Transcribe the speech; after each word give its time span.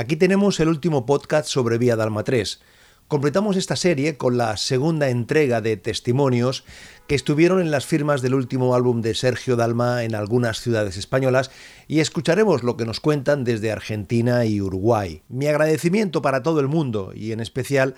Aquí 0.00 0.16
tenemos 0.16 0.58
el 0.60 0.68
último 0.68 1.04
podcast 1.04 1.46
sobre 1.46 1.76
Vía 1.76 1.94
Dalma 1.94 2.24
3. 2.24 2.62
Completamos 3.06 3.58
esta 3.58 3.76
serie 3.76 4.16
con 4.16 4.38
la 4.38 4.56
segunda 4.56 5.10
entrega 5.10 5.60
de 5.60 5.76
testimonios 5.76 6.64
que 7.06 7.14
estuvieron 7.14 7.60
en 7.60 7.70
las 7.70 7.84
firmas 7.84 8.22
del 8.22 8.32
último 8.32 8.74
álbum 8.74 9.02
de 9.02 9.14
Sergio 9.14 9.56
Dalma 9.56 10.04
en 10.04 10.14
algunas 10.14 10.58
ciudades 10.62 10.96
españolas 10.96 11.50
y 11.86 12.00
escucharemos 12.00 12.62
lo 12.62 12.78
que 12.78 12.86
nos 12.86 12.98
cuentan 12.98 13.44
desde 13.44 13.72
Argentina 13.72 14.46
y 14.46 14.62
Uruguay. 14.62 15.22
Mi 15.28 15.48
agradecimiento 15.48 16.22
para 16.22 16.42
todo 16.42 16.60
el 16.60 16.68
mundo 16.68 17.12
y 17.14 17.32
en 17.32 17.40
especial 17.40 17.94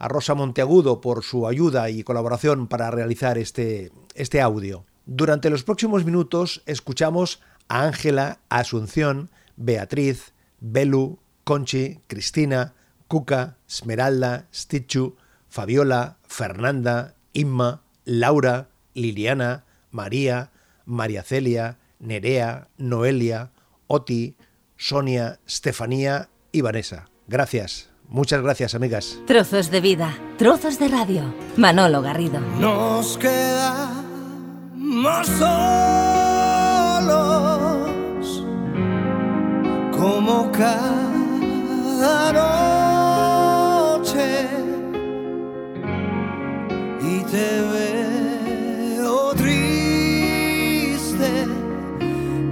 a 0.00 0.08
Rosa 0.08 0.34
Monteagudo 0.34 1.00
por 1.00 1.22
su 1.22 1.46
ayuda 1.46 1.88
y 1.88 2.02
colaboración 2.02 2.66
para 2.66 2.90
realizar 2.90 3.38
este, 3.38 3.92
este 4.16 4.40
audio. 4.40 4.86
Durante 5.06 5.50
los 5.50 5.62
próximos 5.62 6.04
minutos 6.04 6.64
escuchamos 6.66 7.40
a 7.68 7.84
Ángela, 7.84 8.40
Asunción, 8.48 9.30
Beatriz, 9.56 10.32
Belu, 10.58 11.20
Conchi, 11.44 12.00
Cristina, 12.06 12.74
Cuca, 13.06 13.56
Esmeralda, 13.68 14.46
Stichu, 14.52 15.16
Fabiola, 15.48 16.16
Fernanda, 16.26 17.14
Inma, 17.32 17.82
Laura, 18.04 18.68
Liliana, 18.94 19.64
María, 19.90 20.50
María 20.84 21.22
Celia, 21.22 21.78
Nerea, 21.98 22.68
Noelia, 22.76 23.50
Oti, 23.86 24.36
Sonia, 24.76 25.38
Stefanía 25.48 26.28
y 26.52 26.60
Vanessa. 26.62 27.08
Gracias. 27.28 27.90
Muchas 28.08 28.42
gracias, 28.42 28.74
amigas. 28.74 29.18
Trozos 29.26 29.70
de 29.70 29.80
vida, 29.80 30.18
trozos 30.36 30.78
de 30.78 30.88
radio. 30.88 31.34
Manolo 31.56 32.02
Garrido. 32.02 32.40
Nos 32.60 33.16
quedamos 33.18 34.04
solos 35.26 35.54
como 39.96 40.52
cada 40.52 41.13
te 47.34 47.60
veo 47.72 49.34
triste 49.34 51.30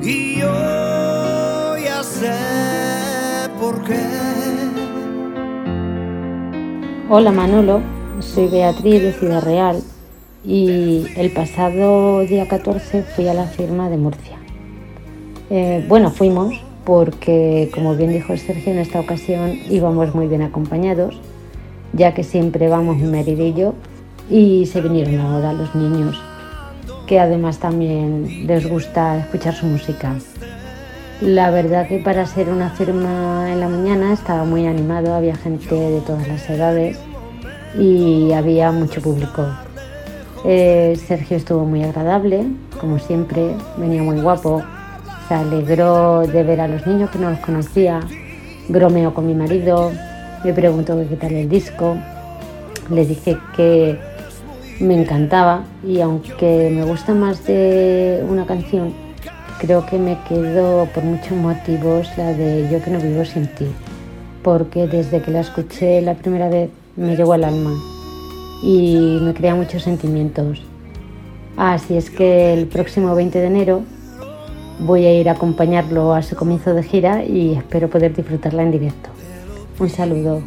y 0.02 0.40
yo 0.40 1.76
ya 1.78 2.02
sé 2.02 2.32
por 3.60 3.84
qué. 3.84 4.00
Hola 7.08 7.30
Manolo, 7.30 7.80
soy 8.18 8.48
Beatriz 8.48 9.02
de 9.02 9.12
Ciudad 9.12 9.44
Real 9.44 9.80
y 10.44 11.06
el 11.14 11.30
pasado 11.32 12.20
día 12.20 12.48
14 12.48 13.04
fui 13.04 13.28
a 13.28 13.34
la 13.34 13.46
firma 13.46 13.88
de 13.88 13.98
Murcia. 13.98 14.38
Eh, 15.50 15.84
bueno, 15.88 16.10
fuimos 16.10 16.54
porque, 16.84 17.70
como 17.72 17.94
bien 17.94 18.12
dijo 18.12 18.36
Sergio, 18.36 18.72
en 18.72 18.78
esta 18.78 19.00
ocasión 19.00 19.58
íbamos 19.70 20.14
muy 20.14 20.26
bien 20.26 20.42
acompañados, 20.42 21.20
ya 21.92 22.14
que 22.14 22.24
siempre 22.24 22.68
vamos 22.68 22.96
mi 22.96 23.10
marido 23.10 23.44
y 23.44 23.54
yo 23.54 23.74
y 24.28 24.66
se 24.66 24.80
vinieron 24.80 25.20
ahora 25.20 25.52
los 25.52 25.74
niños, 25.74 26.20
que 27.06 27.20
además 27.20 27.58
también 27.58 28.46
les 28.46 28.68
gusta 28.68 29.18
escuchar 29.18 29.54
su 29.54 29.66
música. 29.66 30.16
La 31.20 31.50
verdad 31.50 31.86
que 31.86 31.98
para 31.98 32.26
ser 32.26 32.48
una 32.48 32.70
firma 32.70 33.52
en 33.52 33.60
la 33.60 33.68
mañana 33.68 34.12
estaba 34.12 34.44
muy 34.44 34.66
animado, 34.66 35.14
había 35.14 35.36
gente 35.36 35.74
de 35.74 36.00
todas 36.00 36.26
las 36.26 36.48
edades 36.50 36.98
y 37.78 38.32
había 38.32 38.72
mucho 38.72 39.00
público. 39.00 39.46
Eh, 40.44 40.98
Sergio 41.06 41.36
estuvo 41.36 41.64
muy 41.64 41.84
agradable, 41.84 42.46
como 42.80 42.98
siempre, 42.98 43.54
venía 43.76 44.02
muy 44.02 44.20
guapo, 44.20 44.62
se 45.28 45.34
alegró 45.34 46.20
de 46.20 46.42
ver 46.42 46.60
a 46.60 46.68
los 46.68 46.86
niños 46.86 47.10
que 47.10 47.18
no 47.18 47.30
los 47.30 47.40
conocía, 47.40 48.00
bromeó 48.68 49.14
con 49.14 49.26
mi 49.26 49.34
marido, 49.34 49.92
me 50.44 50.52
preguntó 50.52 50.98
qué 51.08 51.16
tal 51.16 51.32
el 51.32 51.48
disco, 51.48 51.96
le 52.90 53.06
dije 53.06 53.36
que 53.56 53.98
me 54.80 55.00
encantaba 55.00 55.64
y 55.86 56.00
aunque 56.00 56.70
me 56.74 56.84
gusta 56.84 57.14
más 57.14 57.46
de 57.46 58.24
una 58.28 58.46
canción, 58.46 58.92
creo 59.58 59.86
que 59.86 59.98
me 59.98 60.18
quedo 60.28 60.86
por 60.86 61.04
muchos 61.04 61.32
motivos 61.32 62.08
la 62.16 62.32
de 62.32 62.68
Yo 62.70 62.82
que 62.82 62.90
no 62.90 62.98
vivo 62.98 63.24
sin 63.24 63.46
ti, 63.46 63.66
porque 64.42 64.86
desde 64.86 65.22
que 65.22 65.30
la 65.30 65.40
escuché 65.40 66.02
la 66.02 66.14
primera 66.14 66.48
vez 66.48 66.70
me 66.96 67.16
llegó 67.16 67.32
al 67.34 67.44
alma 67.44 67.72
y 68.62 69.18
me 69.22 69.34
crea 69.34 69.54
muchos 69.54 69.82
sentimientos. 69.82 70.62
Así 71.56 71.96
es 71.96 72.10
que 72.10 72.54
el 72.54 72.66
próximo 72.66 73.14
20 73.14 73.38
de 73.38 73.46
enero 73.46 73.82
voy 74.82 75.06
a 75.06 75.12
ir 75.18 75.28
a 75.28 75.32
acompañarlo 75.32 76.14
a 76.14 76.22
su 76.22 76.36
comienzo 76.36 76.74
de 76.74 76.82
gira 76.82 77.24
y 77.24 77.54
espero 77.54 77.88
poder 77.88 78.14
disfrutarla 78.14 78.62
en 78.62 78.70
directo. 78.70 79.10
Un 79.78 79.88
saludo. 79.88 80.42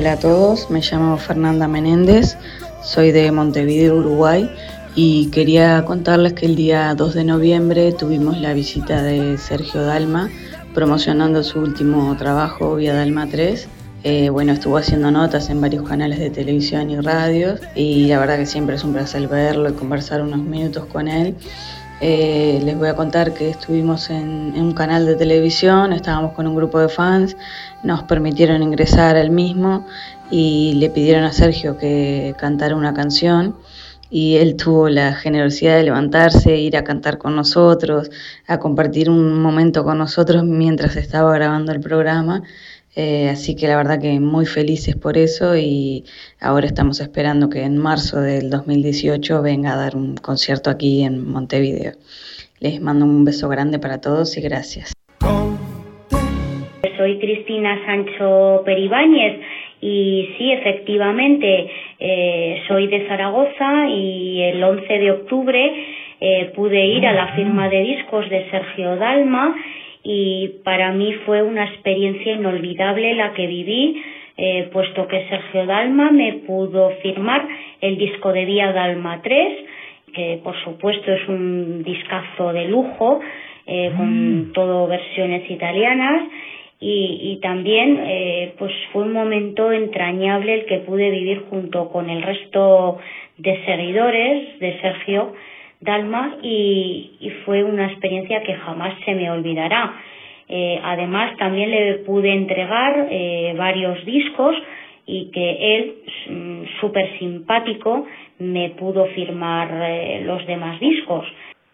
Hola 0.00 0.12
a 0.12 0.18
todos, 0.18 0.70
me 0.70 0.80
llamo 0.80 1.18
Fernanda 1.18 1.68
Menéndez, 1.68 2.38
soy 2.82 3.12
de 3.12 3.30
Montevideo, 3.32 3.96
Uruguay 3.96 4.50
y 4.94 5.26
quería 5.26 5.84
contarles 5.84 6.32
que 6.32 6.46
el 6.46 6.56
día 6.56 6.94
2 6.94 7.12
de 7.12 7.24
noviembre 7.24 7.92
tuvimos 7.92 8.38
la 8.38 8.54
visita 8.54 9.02
de 9.02 9.36
Sergio 9.36 9.82
Dalma 9.82 10.30
promocionando 10.72 11.42
su 11.42 11.58
último 11.58 12.16
trabajo, 12.16 12.76
Vía 12.76 12.94
Dalma 12.94 13.28
3. 13.28 13.68
Eh, 14.02 14.30
bueno, 14.30 14.52
estuvo 14.52 14.78
haciendo 14.78 15.10
notas 15.10 15.50
en 15.50 15.60
varios 15.60 15.86
canales 15.86 16.18
de 16.18 16.30
televisión 16.30 16.88
y 16.88 16.98
radios 16.98 17.60
y 17.74 18.06
la 18.06 18.18
verdad 18.20 18.38
que 18.38 18.46
siempre 18.46 18.76
es 18.76 18.84
un 18.84 18.94
placer 18.94 19.28
verlo 19.28 19.68
y 19.68 19.74
conversar 19.74 20.22
unos 20.22 20.38
minutos 20.38 20.86
con 20.86 21.08
él. 21.08 21.36
Eh, 22.02 22.60
les 22.64 22.78
voy 22.78 22.88
a 22.88 22.94
contar 22.96 23.34
que 23.34 23.50
estuvimos 23.50 24.08
en, 24.08 24.54
un 24.56 24.72
canal 24.72 25.04
de 25.04 25.16
televisión, 25.16 25.92
estábamos 25.92 26.32
con 26.32 26.46
un 26.46 26.56
grupo 26.56 26.78
de 26.78 26.88
fans, 26.88 27.36
nos 27.82 28.04
permitieron 28.04 28.62
ingresar 28.62 29.16
al 29.16 29.30
mismo 29.30 29.86
y 30.30 30.72
le 30.76 30.88
pidieron 30.88 31.24
a 31.24 31.32
Sergio 31.32 31.76
que 31.76 32.34
cantara 32.38 32.74
una 32.74 32.94
canción 32.94 33.54
y 34.08 34.36
él 34.36 34.56
tuvo 34.56 34.88
la 34.88 35.12
generosidad 35.12 35.76
de 35.76 35.84
levantarse, 35.84 36.56
ir 36.56 36.74
a 36.78 36.84
cantar 36.84 37.18
con 37.18 37.36
nosotros, 37.36 38.10
a 38.46 38.58
compartir 38.58 39.10
un 39.10 39.38
momento 39.42 39.84
con 39.84 39.98
nosotros 39.98 40.42
mientras 40.42 40.96
estaba 40.96 41.34
grabando 41.34 41.70
el 41.70 41.80
programa 41.80 42.42
eh, 42.96 43.28
así 43.28 43.54
que 43.54 43.68
la 43.68 43.76
verdad 43.76 44.00
que 44.00 44.18
muy 44.18 44.46
felices 44.46 44.96
por 44.96 45.16
eso 45.16 45.56
y 45.56 46.04
ahora 46.40 46.66
estamos 46.66 47.00
esperando 47.00 47.48
que 47.48 47.62
en 47.62 47.78
marzo 47.78 48.20
del 48.20 48.50
2018 48.50 49.42
venga 49.42 49.72
a 49.72 49.76
dar 49.76 49.96
un 49.96 50.16
concierto 50.16 50.70
aquí 50.70 51.04
en 51.04 51.30
Montevideo. 51.30 51.92
Les 52.58 52.80
mando 52.80 53.04
un 53.04 53.24
beso 53.24 53.48
grande 53.48 53.78
para 53.78 54.00
todos 54.00 54.36
y 54.36 54.40
gracias. 54.42 54.92
Soy 56.96 57.18
Cristina 57.18 57.80
Sancho 57.86 58.62
Peribáñez 58.64 59.40
y 59.80 60.28
sí, 60.36 60.52
efectivamente, 60.52 61.70
eh, 61.98 62.62
soy 62.68 62.88
de 62.88 63.06
Zaragoza 63.08 63.88
y 63.88 64.42
el 64.42 64.62
11 64.62 64.98
de 64.98 65.10
octubre 65.12 65.72
eh, 66.20 66.52
pude 66.54 66.84
ir 66.84 67.06
a 67.06 67.14
la 67.14 67.34
firma 67.34 67.70
de 67.70 67.80
discos 67.80 68.28
de 68.28 68.50
Sergio 68.50 68.96
Dalma 68.96 69.56
y 70.02 70.48
para 70.64 70.92
mí 70.92 71.12
fue 71.26 71.42
una 71.42 71.64
experiencia 71.64 72.32
inolvidable 72.32 73.14
la 73.14 73.32
que 73.34 73.46
viví, 73.46 74.02
eh, 74.36 74.68
puesto 74.72 75.06
que 75.06 75.28
Sergio 75.28 75.66
Dalma 75.66 76.10
me 76.10 76.32
pudo 76.46 76.90
firmar 77.02 77.46
el 77.80 77.98
disco 77.98 78.32
de 78.32 78.46
Día 78.46 78.72
Dalma 78.72 79.20
3, 79.22 79.58
que 80.14 80.40
por 80.42 80.56
supuesto 80.64 81.12
es 81.12 81.28
un 81.28 81.82
discazo 81.82 82.52
de 82.52 82.68
lujo, 82.68 83.20
eh, 83.66 83.92
con 83.96 84.48
mm. 84.48 84.52
todo 84.52 84.86
versiones 84.86 85.48
italianas, 85.50 86.22
y, 86.80 87.32
y 87.32 87.40
también 87.40 88.00
eh, 88.06 88.54
pues 88.58 88.72
fue 88.92 89.02
un 89.02 89.12
momento 89.12 89.70
entrañable 89.70 90.54
el 90.54 90.64
que 90.64 90.78
pude 90.78 91.10
vivir 91.10 91.44
junto 91.50 91.90
con 91.90 92.08
el 92.08 92.22
resto 92.22 92.98
de 93.36 93.62
seguidores 93.66 94.58
de 94.58 94.80
Sergio 94.80 95.34
Dalma 95.80 96.36
y, 96.42 97.32
fue 97.44 97.64
una 97.64 97.86
experiencia 97.86 98.42
que 98.42 98.54
jamás 98.54 98.94
se 99.04 99.14
me 99.14 99.30
olvidará. 99.30 99.94
Eh, 100.48 100.78
además, 100.82 101.36
también 101.38 101.70
le 101.70 101.94
pude 102.06 102.32
entregar 102.32 103.08
eh, 103.10 103.54
varios 103.56 104.04
discos 104.04 104.54
y 105.06 105.30
que 105.30 105.76
él, 105.76 105.94
mm, 106.28 106.80
súper 106.80 107.18
simpático, 107.18 108.04
me 108.38 108.70
pudo 108.70 109.06
firmar 109.06 109.70
eh, 109.72 110.22
los 110.24 110.46
demás 110.46 110.78
discos. 110.80 111.24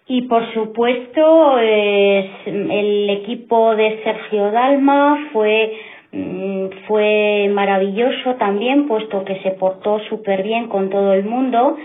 Y 0.08 0.23
por 0.23 0.53
supuesto, 0.55 1.58
el 1.58 3.11
equipo 3.11 3.75
de 3.75 4.00
Sergio 4.05 4.53
Dalma 4.53 5.31
fue 5.32 5.73
mm, 6.12 6.67
fue 6.87 7.50
maravilloso 7.53 8.35
también, 8.37 8.87
puesto 8.87 9.25
que 9.25 9.41
se 9.41 9.50
portó 9.53 9.99
súper 10.08 10.44
bien 10.44 10.69
con 10.69 10.91
todo 10.91 11.12
el 11.12 11.25
mundo, 11.25 11.76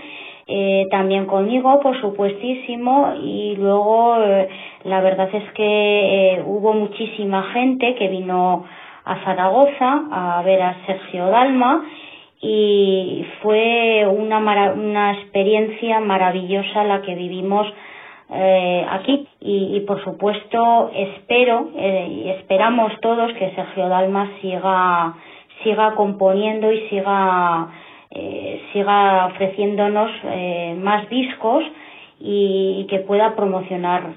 eh, 0.54 0.86
también 0.90 1.24
conmigo, 1.24 1.80
por 1.80 1.98
supuestísimo, 1.98 3.14
y 3.22 3.56
luego 3.56 4.22
eh, 4.22 4.48
la 4.84 5.00
verdad 5.00 5.30
es 5.32 5.50
que 5.52 5.64
eh, 6.34 6.42
hubo 6.44 6.74
muchísima 6.74 7.42
gente 7.54 7.94
que 7.94 8.08
vino 8.08 8.62
a 9.06 9.24
Zaragoza 9.24 10.02
a 10.12 10.42
ver 10.44 10.60
a 10.60 10.76
Sergio 10.84 11.28
Dalma 11.28 11.86
y 12.42 13.24
fue 13.40 14.06
una, 14.06 14.40
una 14.74 15.12
experiencia 15.12 16.00
maravillosa 16.00 16.84
la 16.84 17.00
que 17.00 17.14
vivimos 17.14 17.66
aquí. 18.90 19.26
Y, 19.40 19.80
por 19.80 20.02
supuesto 20.04 20.90
espero 20.94 21.68
y 21.76 22.28
esperamos 22.30 22.92
todos 23.00 23.32
que 23.34 23.50
Sergio 23.54 23.88
Dalma 23.88 24.30
siga 24.40 25.14
siga 25.62 25.94
componiendo 25.94 26.72
y 26.72 26.88
siga 26.88 27.68
eh, 28.14 28.62
siga 28.72 29.26
ofreciéndonos 29.26 30.10
más 30.78 31.08
discos 31.08 31.64
y, 32.20 32.86
que 32.88 33.00
pueda 33.00 33.34
promocionar 33.34 34.14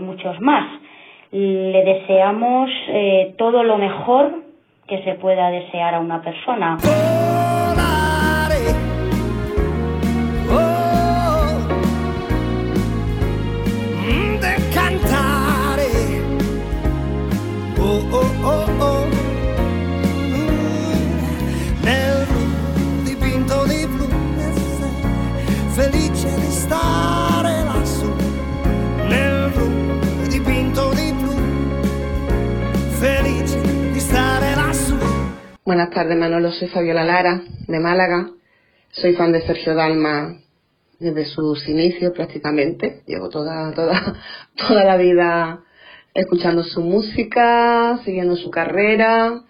muchos 0.00 0.40
más 0.40 0.66
le 1.32 1.84
deseamos 1.84 2.70
todo 3.36 3.62
lo 3.62 3.78
mejor 3.78 4.42
que 4.86 5.02
se 5.04 5.14
pueda 5.14 5.50
desear 5.50 5.94
a 5.94 6.00
una 6.00 6.22
persona. 6.22 6.78
Buenas 35.66 35.90
tardes, 35.90 36.16
Manolo. 36.16 36.52
Soy 36.52 36.68
Fabiola 36.68 37.02
Lara, 37.02 37.42
de 37.66 37.80
Málaga. 37.80 38.30
Soy 38.92 39.14
fan 39.14 39.32
de 39.32 39.40
Sergio 39.40 39.74
Dalma 39.74 40.36
desde 41.00 41.24
sus 41.24 41.68
inicios 41.68 42.12
prácticamente. 42.12 43.02
Llevo 43.04 43.30
toda, 43.30 43.74
toda, 43.74 44.14
toda 44.56 44.84
la 44.84 44.96
vida 44.96 45.64
escuchando 46.14 46.62
su 46.62 46.82
música, 46.82 47.98
siguiendo 48.04 48.36
su 48.36 48.48
carrera. 48.48 49.42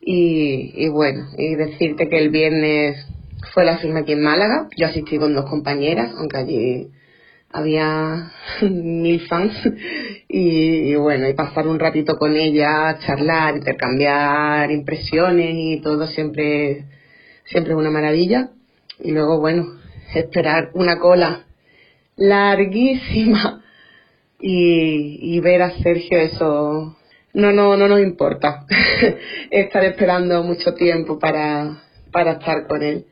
Y, 0.00 0.88
bueno, 0.88 1.28
y 1.38 1.54
decirte 1.54 2.08
que 2.08 2.18
el 2.18 2.30
viernes 2.30 3.06
fue 3.54 3.64
la 3.64 3.78
firma 3.78 4.00
aquí 4.00 4.14
en 4.14 4.22
Málaga. 4.24 4.66
Yo 4.76 4.88
asistí 4.88 5.16
con 5.16 5.32
dos 5.32 5.48
compañeras, 5.48 6.12
aunque 6.18 6.38
allí 6.38 6.88
había 7.52 8.32
mil 8.62 9.20
fans 9.28 9.54
y, 10.28 10.94
bueno, 10.94 11.28
y 11.28 11.34
pasar 11.34 11.66
un 11.66 11.78
ratito 11.78 12.16
con 12.16 12.36
ella, 12.36 12.98
charlar, 13.04 13.56
intercambiar 13.56 14.70
impresiones 14.70 15.54
y 15.54 15.80
todo 15.80 16.06
siempre, 16.06 16.84
siempre 17.44 17.74
una 17.74 17.90
maravilla. 17.90 18.50
Y 19.00 19.12
luego, 19.12 19.40
bueno, 19.40 19.66
esperar 20.14 20.70
una 20.74 20.98
cola 20.98 21.44
larguísima 22.16 23.62
y, 24.40 25.36
y 25.36 25.40
ver 25.40 25.62
a 25.62 25.70
Sergio 25.82 26.18
eso 26.18 26.96
no, 27.34 27.52
no, 27.52 27.76
no 27.76 27.88
nos 27.88 28.00
importa 28.00 28.66
estar 29.50 29.84
esperando 29.84 30.42
mucho 30.42 30.74
tiempo 30.74 31.18
para, 31.18 31.82
para 32.10 32.32
estar 32.32 32.66
con 32.66 32.82
él. 32.82 33.06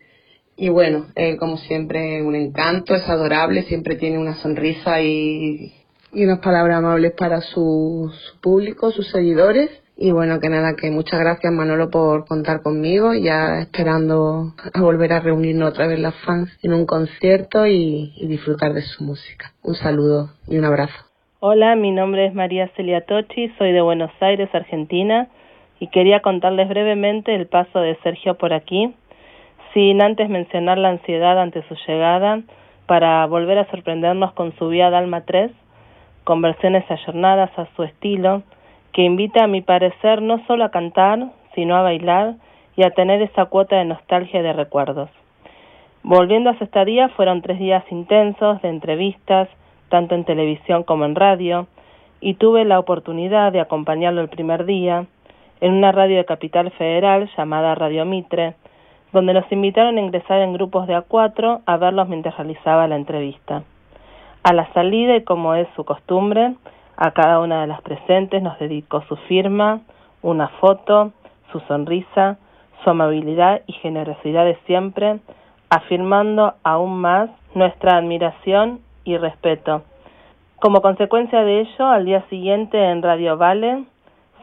Y 0.60 0.68
bueno, 0.68 1.06
él 1.14 1.38
como 1.38 1.56
siempre 1.56 2.22
un 2.22 2.34
encanto, 2.34 2.94
es 2.94 3.08
adorable, 3.08 3.62
siempre 3.62 3.96
tiene 3.96 4.18
una 4.18 4.34
sonrisa 4.34 5.00
y, 5.00 5.72
y 6.12 6.24
unas 6.24 6.40
palabras 6.40 6.76
amables 6.76 7.14
para 7.16 7.40
su, 7.40 8.12
público, 8.42 8.90
sus 8.90 9.10
seguidores. 9.10 9.70
Y 9.96 10.12
bueno, 10.12 10.38
que 10.38 10.50
nada, 10.50 10.74
que 10.76 10.90
muchas 10.90 11.18
gracias 11.18 11.50
Manolo 11.50 11.88
por 11.88 12.26
contar 12.26 12.60
conmigo, 12.60 13.14
ya 13.14 13.60
esperando 13.60 14.52
a 14.74 14.82
volver 14.82 15.14
a 15.14 15.20
reunirnos 15.20 15.70
otra 15.70 15.86
vez 15.86 15.98
las 15.98 16.14
fans 16.26 16.50
en 16.62 16.74
un 16.74 16.84
concierto 16.84 17.66
y, 17.66 18.12
y 18.16 18.26
disfrutar 18.26 18.74
de 18.74 18.82
su 18.82 19.02
música. 19.02 19.54
Un 19.62 19.76
saludo 19.76 20.28
y 20.46 20.58
un 20.58 20.66
abrazo. 20.66 21.06
Hola, 21.40 21.74
mi 21.74 21.90
nombre 21.90 22.26
es 22.26 22.34
María 22.34 22.70
Celia 22.76 23.06
Tochi, 23.06 23.48
soy 23.56 23.72
de 23.72 23.80
Buenos 23.80 24.10
Aires, 24.20 24.50
Argentina, 24.52 25.28
y 25.78 25.86
quería 25.88 26.20
contarles 26.20 26.68
brevemente 26.68 27.34
el 27.34 27.46
paso 27.46 27.80
de 27.80 27.96
Sergio 28.02 28.36
por 28.36 28.52
aquí 28.52 28.94
sin 29.72 30.02
antes 30.02 30.28
mencionar 30.28 30.78
la 30.78 30.90
ansiedad 30.90 31.40
ante 31.40 31.62
su 31.68 31.76
llegada, 31.86 32.40
para 32.86 33.24
volver 33.26 33.58
a 33.58 33.70
sorprendernos 33.70 34.32
con 34.32 34.52
su 34.56 34.68
Vía 34.68 34.90
Dalma 34.90 35.20
3, 35.20 35.52
con 36.24 36.42
versiones 36.42 36.84
ayornadas 36.90 37.56
a 37.56 37.66
su 37.76 37.84
estilo, 37.84 38.42
que 38.92 39.02
invita 39.02 39.44
a 39.44 39.46
mi 39.46 39.62
parecer 39.62 40.22
no 40.22 40.44
solo 40.46 40.64
a 40.64 40.70
cantar, 40.70 41.30
sino 41.54 41.76
a 41.76 41.82
bailar 41.82 42.34
y 42.76 42.82
a 42.82 42.90
tener 42.90 43.22
esa 43.22 43.46
cuota 43.46 43.76
de 43.76 43.84
nostalgia 43.84 44.40
y 44.40 44.42
de 44.42 44.52
recuerdos. 44.52 45.10
Volviendo 46.02 46.50
a 46.50 46.58
su 46.58 46.64
estadía, 46.64 47.08
fueron 47.10 47.42
tres 47.42 47.58
días 47.58 47.84
intensos 47.90 48.60
de 48.62 48.70
entrevistas, 48.70 49.48
tanto 49.88 50.14
en 50.14 50.24
televisión 50.24 50.82
como 50.82 51.04
en 51.04 51.14
radio, 51.14 51.66
y 52.20 52.34
tuve 52.34 52.64
la 52.64 52.78
oportunidad 52.78 53.52
de 53.52 53.60
acompañarlo 53.60 54.20
el 54.20 54.28
primer 54.28 54.64
día 54.64 55.06
en 55.60 55.74
una 55.74 55.92
radio 55.92 56.16
de 56.16 56.24
Capital 56.24 56.70
Federal 56.72 57.30
llamada 57.36 57.74
Radio 57.74 58.04
Mitre, 58.04 58.54
donde 59.12 59.34
nos 59.34 59.50
invitaron 59.50 59.96
a 59.96 60.00
ingresar 60.00 60.40
en 60.40 60.52
grupos 60.52 60.86
de 60.86 60.94
a 60.94 61.02
cuatro 61.02 61.60
a 61.66 61.76
verlos 61.76 62.08
mientras 62.08 62.36
realizaba 62.36 62.86
la 62.86 62.96
entrevista. 62.96 63.62
A 64.42 64.52
la 64.52 64.72
salida, 64.72 65.16
y 65.16 65.24
como 65.24 65.54
es 65.54 65.68
su 65.76 65.84
costumbre, 65.84 66.54
a 66.96 67.10
cada 67.12 67.40
una 67.40 67.62
de 67.62 67.66
las 67.66 67.82
presentes 67.82 68.42
nos 68.42 68.58
dedicó 68.58 69.02
su 69.02 69.16
firma, 69.16 69.80
una 70.22 70.48
foto, 70.60 71.12
su 71.52 71.60
sonrisa, 71.60 72.38
su 72.82 72.90
amabilidad 72.90 73.62
y 73.66 73.72
generosidad 73.74 74.44
de 74.44 74.56
siempre, 74.66 75.20
afirmando 75.68 76.54
aún 76.62 77.00
más 77.00 77.30
nuestra 77.54 77.96
admiración 77.96 78.80
y 79.04 79.16
respeto. 79.16 79.82
Como 80.58 80.82
consecuencia 80.82 81.42
de 81.42 81.60
ello, 81.60 81.86
al 81.86 82.04
día 82.04 82.22
siguiente 82.28 82.78
en 82.78 83.02
Radio 83.02 83.36
Vale 83.36 83.84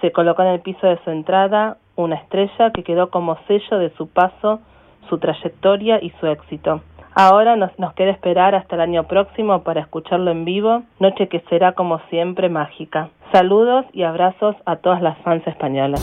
se 0.02 0.12
colocó 0.12 0.42
en 0.42 0.50
el 0.50 0.62
piso 0.62 0.88
de 0.88 0.98
su 1.04 1.12
entrada 1.12 1.78
una 1.98 2.16
estrella 2.16 2.72
que 2.72 2.84
quedó 2.84 3.10
como 3.10 3.38
sello 3.48 3.78
de 3.78 3.90
su 3.98 4.08
paso, 4.08 4.62
su 5.10 5.18
trayectoria 5.18 6.00
y 6.02 6.12
su 6.20 6.28
éxito. 6.28 6.82
Ahora 7.14 7.56
nos, 7.56 7.72
queda 7.96 8.12
esperar 8.12 8.54
hasta 8.54 8.76
el 8.76 8.82
año 8.82 9.04
próximo 9.06 9.64
para 9.64 9.82
escucharlo 9.82 10.30
en 10.30 10.46
vivo, 10.46 10.84
noche 11.00 11.28
que 11.28 11.40
será 11.50 11.74
como 11.74 12.00
siempre 12.10 12.48
mágica. 12.48 13.10
Saludos 13.32 13.86
y 13.92 14.04
abrazos 14.04 14.56
a 14.66 14.78
todas 14.78 15.02
las 15.02 15.18
fans 15.24 15.46
españolas. 15.48 16.00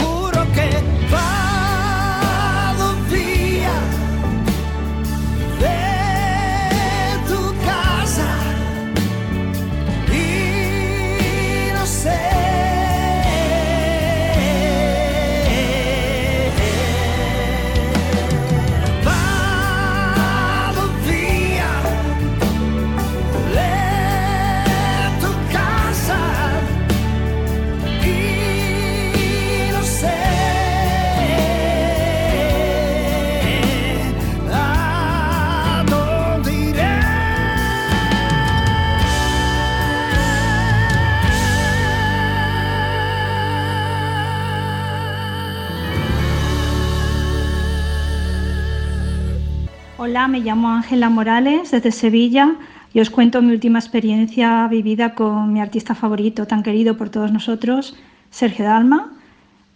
Hola, 50.06 50.28
me 50.28 50.40
llamo 50.40 50.68
Ángela 50.68 51.08
Morales 51.08 51.70
desde 51.70 51.90
Sevilla 51.90 52.56
y 52.92 53.00
os 53.00 53.08
cuento 53.08 53.40
mi 53.40 53.52
última 53.52 53.78
experiencia 53.78 54.68
vivida 54.68 55.14
con 55.14 55.50
mi 55.50 55.62
artista 55.62 55.94
favorito, 55.94 56.46
tan 56.46 56.62
querido 56.62 56.98
por 56.98 57.08
todos 57.08 57.32
nosotros, 57.32 57.96
Sergio 58.28 58.66
Dalma. 58.66 59.14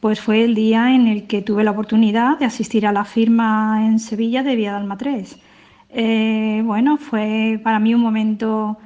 Pues 0.00 0.20
fue 0.20 0.44
el 0.44 0.54
día 0.54 0.94
en 0.94 1.06
el 1.08 1.26
que 1.26 1.40
tuve 1.40 1.64
la 1.64 1.70
oportunidad 1.70 2.38
de 2.38 2.44
asistir 2.44 2.87
a 2.87 2.92
la 2.92 3.06
firma 3.06 3.87
en 3.87 3.99
Sevilla 3.99 4.42
de 4.42 4.54
Vía 4.54 4.73
Dalma 4.73 4.99
3. 4.99 5.38
Eh, 5.88 6.62
bueno, 6.62 6.99
fue 6.99 7.58
para 7.64 7.78
mí 7.78 7.94
un 7.94 8.02
momento 8.02 8.76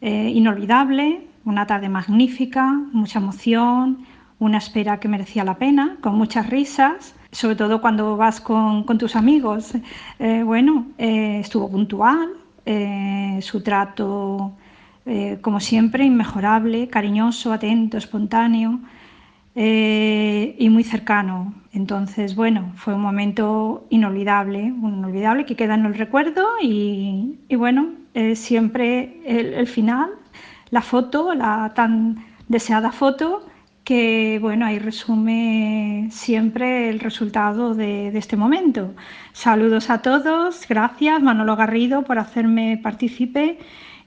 eh, 0.00 0.32
inolvidable, 0.34 1.26
una 1.44 1.66
tarde 1.66 1.90
magnífica, 1.90 2.72
mucha 2.92 3.18
emoción, 3.18 4.06
una 4.38 4.58
espera 4.58 4.98
que 5.00 5.08
merecía 5.08 5.44
la 5.44 5.56
pena, 5.56 5.96
con 6.00 6.14
muchas 6.14 6.50
risas, 6.50 7.14
sobre 7.32 7.56
todo 7.56 7.80
cuando 7.80 8.16
vas 8.16 8.40
con, 8.40 8.84
tus 8.98 9.16
amigos. 9.16 9.72
Eh, 10.18 10.42
bueno, 10.42 10.86
eh, 10.98 11.40
estuvo 11.40 11.70
puntual, 11.70 12.30
su 13.40 13.62
trato, 13.62 14.52
como 15.40 15.60
siempre, 15.60 16.04
inmejorable, 16.04 16.88
cariñoso, 16.88 17.52
atento, 17.52 17.96
espontáneo. 17.96 18.80
y 19.54 20.68
muy 20.68 20.82
cercano. 20.82 21.54
Entonces, 21.72 22.34
bueno, 22.34 22.72
fue 22.74 22.94
un 22.94 23.02
momento 23.02 23.86
inolvidable, 23.90 24.60
inolvidable 24.60 25.44
que 25.46 25.54
queda 25.54 25.74
en 25.74 25.86
el 25.86 25.94
recuerdo 25.94 26.44
y, 26.60 27.38
bueno, 27.56 27.92
siempre 28.34 29.20
el, 29.24 29.66
final, 29.68 30.10
la 30.70 30.82
foto, 30.82 31.34
la 31.34 31.72
tan 31.74 32.24
deseada 32.48 32.90
foto, 32.90 33.46
que 33.86 34.38
bueno, 34.40 34.66
ahí 34.66 34.80
resume 34.80 36.08
siempre 36.10 36.90
el 36.90 36.98
resultado 36.98 37.74
de, 37.74 38.08
este 38.08 38.36
momento. 38.36 38.90
Saludos 39.32 39.90
a 39.90 40.02
todos, 40.02 40.66
gracias 40.68 41.22
Manolo 41.22 41.54
Garrido 41.54 42.02
por 42.02 42.18
hacerme 42.18 42.80
partícipe 42.82 43.58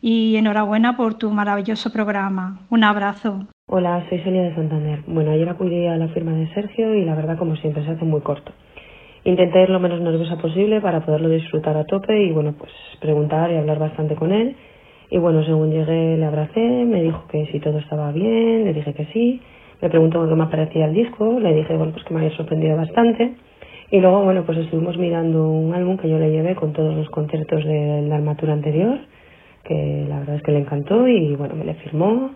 y 0.01 0.35
enhorabuena 0.35 0.97
por 0.97 1.13
tu 1.13 1.31
maravilloso 1.31 1.93
programa. 1.93 2.59
Un 2.69 2.83
abrazo. 2.83 3.47
Hola, 3.67 4.05
soy 4.09 4.19
Celia 4.19 4.43
de 4.43 4.55
Santander. 4.55 4.99
Bueno, 5.07 5.31
ayer 5.31 5.47
acudí 5.47 5.87
a 5.87 5.95
la 5.95 6.09
firma 6.09 6.33
de 6.33 6.53
Sergio 6.53 6.93
y 6.95 7.05
la 7.05 7.15
verdad, 7.15 7.37
como 7.37 7.55
siempre, 7.55 7.85
se 7.85 7.91
hace 7.91 8.03
muy 8.03 8.19
corto. 8.19 8.51
Intenté 9.23 9.63
ir 9.63 9.69
lo 9.69 9.79
menos 9.79 10.01
nerviosa 10.01 10.37
posible 10.37 10.81
para 10.81 11.05
poderlo 11.05 11.29
disfrutar 11.29 11.77
a 11.77 11.85
tope 11.85 12.21
y 12.21 12.31
bueno, 12.33 12.53
pues 12.57 12.71
preguntar 12.99 13.49
y 13.51 13.55
hablar 13.55 13.79
bastante 13.79 14.15
con 14.15 14.33
él. 14.33 14.57
Y 15.09 15.17
bueno, 15.19 15.43
según 15.45 15.71
llegué 15.71 16.17
le 16.17 16.25
abracé, 16.25 16.59
me 16.59 17.01
dijo 17.01 17.23
que 17.31 17.45
si 17.51 17.61
todo 17.61 17.79
estaba 17.79 18.11
bien, 18.11 18.65
le 18.65 18.73
dije 18.73 18.93
que 18.93 19.05
sí. 19.13 19.41
Me 19.81 19.89
preguntó 19.89 20.27
qué 20.27 20.35
me 20.35 20.45
parecía 20.47 20.85
el 20.85 20.93
disco, 20.93 21.39
le 21.39 21.53
dije 21.53 21.75
bueno, 21.75 21.93
pues 21.93 22.03
que 22.05 22.13
me 22.13 22.21
había 22.21 22.35
sorprendido 22.35 22.75
bastante. 22.75 23.35
Y 23.91 23.99
luego, 23.99 24.23
bueno, 24.23 24.43
pues 24.45 24.57
estuvimos 24.59 24.97
mirando 24.97 25.47
un 25.49 25.73
álbum 25.73 25.97
que 25.97 26.09
yo 26.09 26.19
le 26.19 26.29
llevé 26.29 26.55
con 26.55 26.73
todos 26.73 26.95
los 26.95 27.09
conciertos 27.09 27.63
de 27.65 28.03
la 28.07 28.15
armatura 28.15 28.53
anterior, 28.53 28.99
que 29.63 30.05
la 30.07 30.19
verdad 30.19 30.35
es 30.35 30.43
que 30.43 30.51
le 30.51 30.59
encantó 30.59 31.07
y 31.07 31.35
bueno, 31.35 31.55
me 31.55 31.65
le 31.65 31.73
firmó 31.75 32.31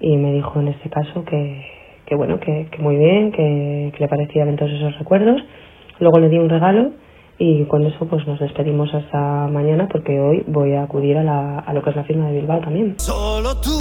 y 0.00 0.16
me 0.16 0.32
dijo 0.32 0.60
en 0.60 0.68
este 0.68 0.90
caso 0.90 1.24
que, 1.24 1.64
que 2.04 2.14
bueno, 2.14 2.38
que, 2.40 2.68
que 2.70 2.82
muy 2.82 2.96
bien, 2.96 3.32
que, 3.32 3.92
que 3.94 4.00
le 4.00 4.08
parecían 4.08 4.54
todos 4.56 4.72
esos 4.72 4.98
recuerdos 4.98 5.42
Luego 6.00 6.20
le 6.20 6.28
di 6.28 6.38
un 6.38 6.48
regalo 6.48 6.92
y 7.38 7.64
con 7.64 7.84
eso 7.84 8.06
pues 8.06 8.26
nos 8.26 8.38
despedimos 8.38 8.92
hasta 8.94 9.48
mañana 9.48 9.88
porque 9.90 10.20
hoy 10.20 10.44
voy 10.46 10.74
a 10.74 10.84
acudir 10.84 11.16
a, 11.18 11.24
la, 11.24 11.58
a 11.58 11.72
lo 11.72 11.82
que 11.82 11.90
es 11.90 11.96
la 11.96 12.04
firma 12.04 12.28
de 12.28 12.40
Bilbao 12.40 12.60
también. 12.60 12.94
Solo 12.98 13.54
tú 13.60 13.78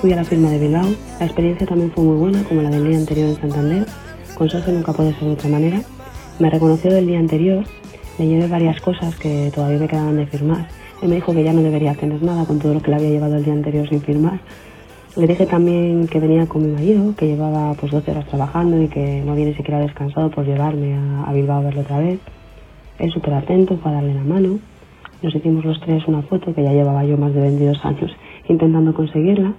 fui 0.00 0.12
a 0.12 0.16
la 0.16 0.24
firma 0.24 0.50
de 0.50 0.58
Bilbao. 0.60 0.88
La 1.18 1.26
experiencia 1.26 1.66
también 1.66 1.90
fue 1.90 2.04
muy 2.04 2.16
buena, 2.16 2.44
como 2.44 2.62
la 2.62 2.70
del 2.70 2.86
día 2.86 2.98
anterior 2.98 3.30
en 3.30 3.36
Santander. 3.36 3.86
Con 4.36 4.48
Sergio 4.48 4.72
nunca 4.72 4.92
puede 4.92 5.12
ser 5.14 5.24
de 5.24 5.32
otra 5.32 5.48
manera. 5.48 5.80
Me 6.38 6.48
reconoció 6.50 6.92
del 6.92 7.06
día 7.06 7.18
anterior, 7.18 7.64
le 8.18 8.26
llevé 8.28 8.46
varias 8.46 8.80
cosas 8.80 9.16
que 9.16 9.50
todavía 9.52 9.78
me 9.78 9.88
quedaban 9.88 10.16
de 10.16 10.26
firmar. 10.26 10.68
Él 11.02 11.08
me 11.08 11.16
dijo 11.16 11.32
que 11.32 11.42
ya 11.42 11.52
no 11.52 11.62
debería 11.62 11.94
tener 11.94 12.22
nada 12.22 12.44
con 12.44 12.60
todo 12.60 12.74
lo 12.74 12.80
que 12.80 12.90
le 12.90 12.96
había 12.96 13.10
llevado 13.10 13.36
el 13.36 13.44
día 13.44 13.52
anterior 13.52 13.88
sin 13.88 14.00
firmar. 14.00 14.38
Le 15.16 15.26
dije 15.26 15.46
también 15.46 16.06
que 16.06 16.20
venía 16.20 16.46
con 16.46 16.62
mi 16.62 16.72
marido, 16.72 17.14
que 17.16 17.26
llevaba 17.26 17.74
pues 17.74 17.90
12 17.90 18.12
horas 18.12 18.26
trabajando 18.26 18.80
y 18.80 18.86
que 18.86 19.22
no 19.24 19.32
había 19.32 19.46
ni 19.46 19.54
siquiera 19.54 19.80
descansado 19.80 20.30
por 20.30 20.46
llevarme 20.46 20.94
a, 20.94 21.32
Bilbao 21.32 21.58
a 21.58 21.62
verlo 21.62 21.80
otra 21.80 21.98
vez. 21.98 22.20
Él 23.00 23.10
súper 23.10 23.34
atento 23.34 23.76
para 23.76 23.96
darle 23.96 24.14
la 24.14 24.22
mano. 24.22 24.60
Nos 25.22 25.34
hicimos 25.34 25.64
los 25.64 25.80
tres 25.80 26.06
una 26.06 26.22
foto 26.22 26.54
que 26.54 26.62
ya 26.62 26.72
llevaba 26.72 27.04
yo 27.04 27.16
más 27.16 27.34
de 27.34 27.40
22 27.40 27.84
años 27.84 28.12
intentando 28.48 28.94
conseguirla 28.94 29.54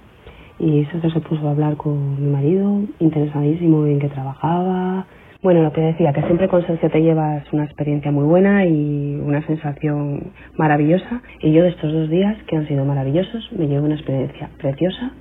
y 0.60 0.84
Sergio 0.86 1.10
se 1.10 1.20
puso 1.20 1.48
a 1.48 1.52
hablar 1.52 1.76
con 1.76 2.22
mi 2.22 2.30
marido, 2.30 2.82
interesadísimo 2.98 3.86
en 3.86 3.98
que 3.98 4.08
trabajaba. 4.08 5.06
Bueno, 5.42 5.62
lo 5.62 5.72
que 5.72 5.80
decía, 5.80 6.12
que 6.12 6.22
siempre 6.22 6.48
con 6.48 6.64
Sergio 6.66 6.90
te 6.90 7.00
llevas 7.00 7.50
una 7.50 7.64
experiencia 7.64 8.12
muy 8.12 8.24
buena 8.24 8.66
y 8.66 9.18
una 9.24 9.44
sensación 9.46 10.32
maravillosa. 10.58 11.22
Y 11.40 11.52
yo 11.52 11.62
de 11.62 11.70
estos 11.70 11.90
dos 11.90 12.10
días, 12.10 12.36
que 12.46 12.56
han 12.56 12.68
sido 12.68 12.84
maravillosos, 12.84 13.50
me 13.52 13.68
llevo 13.68 13.86
una 13.86 13.94
experiencia 13.94 14.50
preciosa 14.58 15.12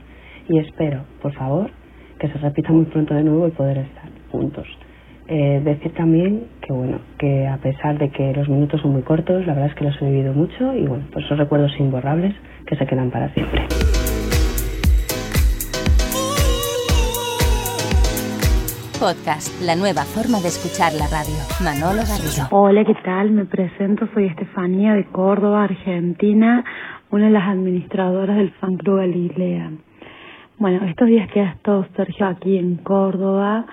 y 0.49 0.59
espero, 0.59 1.03
por 1.21 1.33
favor, 1.33 1.71
que 2.19 2.27
se 2.27 2.37
repita 2.37 2.73
muy 2.73 2.85
pronto 2.85 3.13
de 3.13 3.23
nuevo 3.23 3.47
y 3.47 3.51
poder 3.51 3.77
estar 3.77 4.09
juntos. 4.31 4.67
Eh, 5.29 5.61
decir 5.63 5.93
también 5.93 6.47
que 6.59 6.73
bueno, 6.73 6.99
que 7.19 7.47
a 7.47 7.57
pesar 7.57 7.97
de 7.97 8.09
que 8.09 8.33
los 8.33 8.49
minutos 8.49 8.81
son 8.81 8.91
muy 8.91 9.03
cortos, 9.03 9.45
la 9.45 9.53
verdad 9.53 9.69
es 9.69 9.75
que 9.75 9.85
los 9.85 10.01
he 10.01 10.05
vivido 10.05 10.33
mucho 10.33 10.75
y 10.75 10.85
bueno, 10.87 11.05
pues 11.13 11.25
son 11.27 11.37
recuerdos 11.37 11.71
imborrables 11.79 12.35
que 12.65 12.75
se 12.75 12.85
quedan 12.87 13.11
para 13.11 13.29
siempre. 13.29 13.61
Podcast, 18.99 19.61
la 19.61 19.77
nueva 19.77 20.03
forma 20.03 20.41
de 20.41 20.49
escuchar 20.49 20.91
la 20.91 21.07
radio. 21.07 21.39
Manolo 21.63 22.03
Garrido. 22.03 22.51
Hola, 22.51 22.83
¿qué 22.83 22.95
tal? 22.95 23.31
Me 23.31 23.45
presento, 23.45 24.09
soy 24.13 24.25
Estefanía 24.25 24.93
de 24.93 25.05
Córdoba, 25.05 25.63
Argentina, 25.63 26.65
una 27.09 27.27
de 27.27 27.31
las 27.31 27.47
administradoras 27.47 28.35
del 28.35 28.51
Fan 28.59 28.75
Club 28.75 28.97
Galilea. 28.97 29.71
Bueno, 30.57 30.85
estos 30.85 31.07
días 31.07 31.31
que 31.31 31.39
ha 31.39 31.51
estado 31.51 31.87
Sergio 31.95 32.27
aquí 32.27 32.57
en 32.57 32.75
Córdoba, 32.75 33.65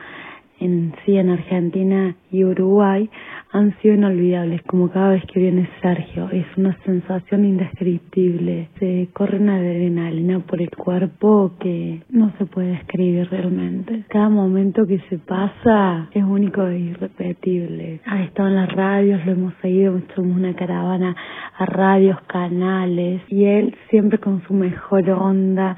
en 0.61 0.95
sí 1.04 1.16
en 1.16 1.30
Argentina 1.30 2.14
y 2.30 2.45
Uruguay, 2.45 3.11
han 3.56 3.76
sido 3.80 3.94
inolvidables, 3.94 4.62
como 4.62 4.90
cada 4.90 5.10
vez 5.10 5.25
que 5.32 5.40
viene 5.40 5.68
Sergio. 5.80 6.28
Es 6.30 6.46
una 6.56 6.76
sensación 6.84 7.44
indescriptible. 7.44 8.68
Se 8.78 9.08
corre 9.12 9.38
una 9.38 9.56
adrenalina 9.56 10.40
por 10.40 10.60
el 10.60 10.70
cuerpo 10.70 11.52
que 11.58 12.02
no 12.10 12.32
se 12.38 12.44
puede 12.44 12.72
describir 12.72 13.28
realmente. 13.30 14.04
Cada 14.08 14.28
momento 14.28 14.86
que 14.86 14.98
se 15.08 15.18
pasa 15.18 16.08
es 16.12 16.22
único 16.22 16.66
e 16.66 16.78
irrepetible. 16.78 18.00
Ha 18.04 18.25
estado 18.25 18.48
en 18.48 18.56
las 18.56 18.72
radios, 18.72 19.25
lo 19.25 19.32
hemos 19.32 19.54
seguido, 19.62 20.00
somos 20.14 20.36
una 20.36 20.54
caravana 20.54 21.16
a 21.56 21.64
radios, 21.66 22.20
canales, 22.26 23.22
y 23.28 23.44
él 23.44 23.75
siempre 23.88 24.18
con 24.18 24.42
su 24.42 24.52
mejor 24.52 25.08
onda, 25.10 25.76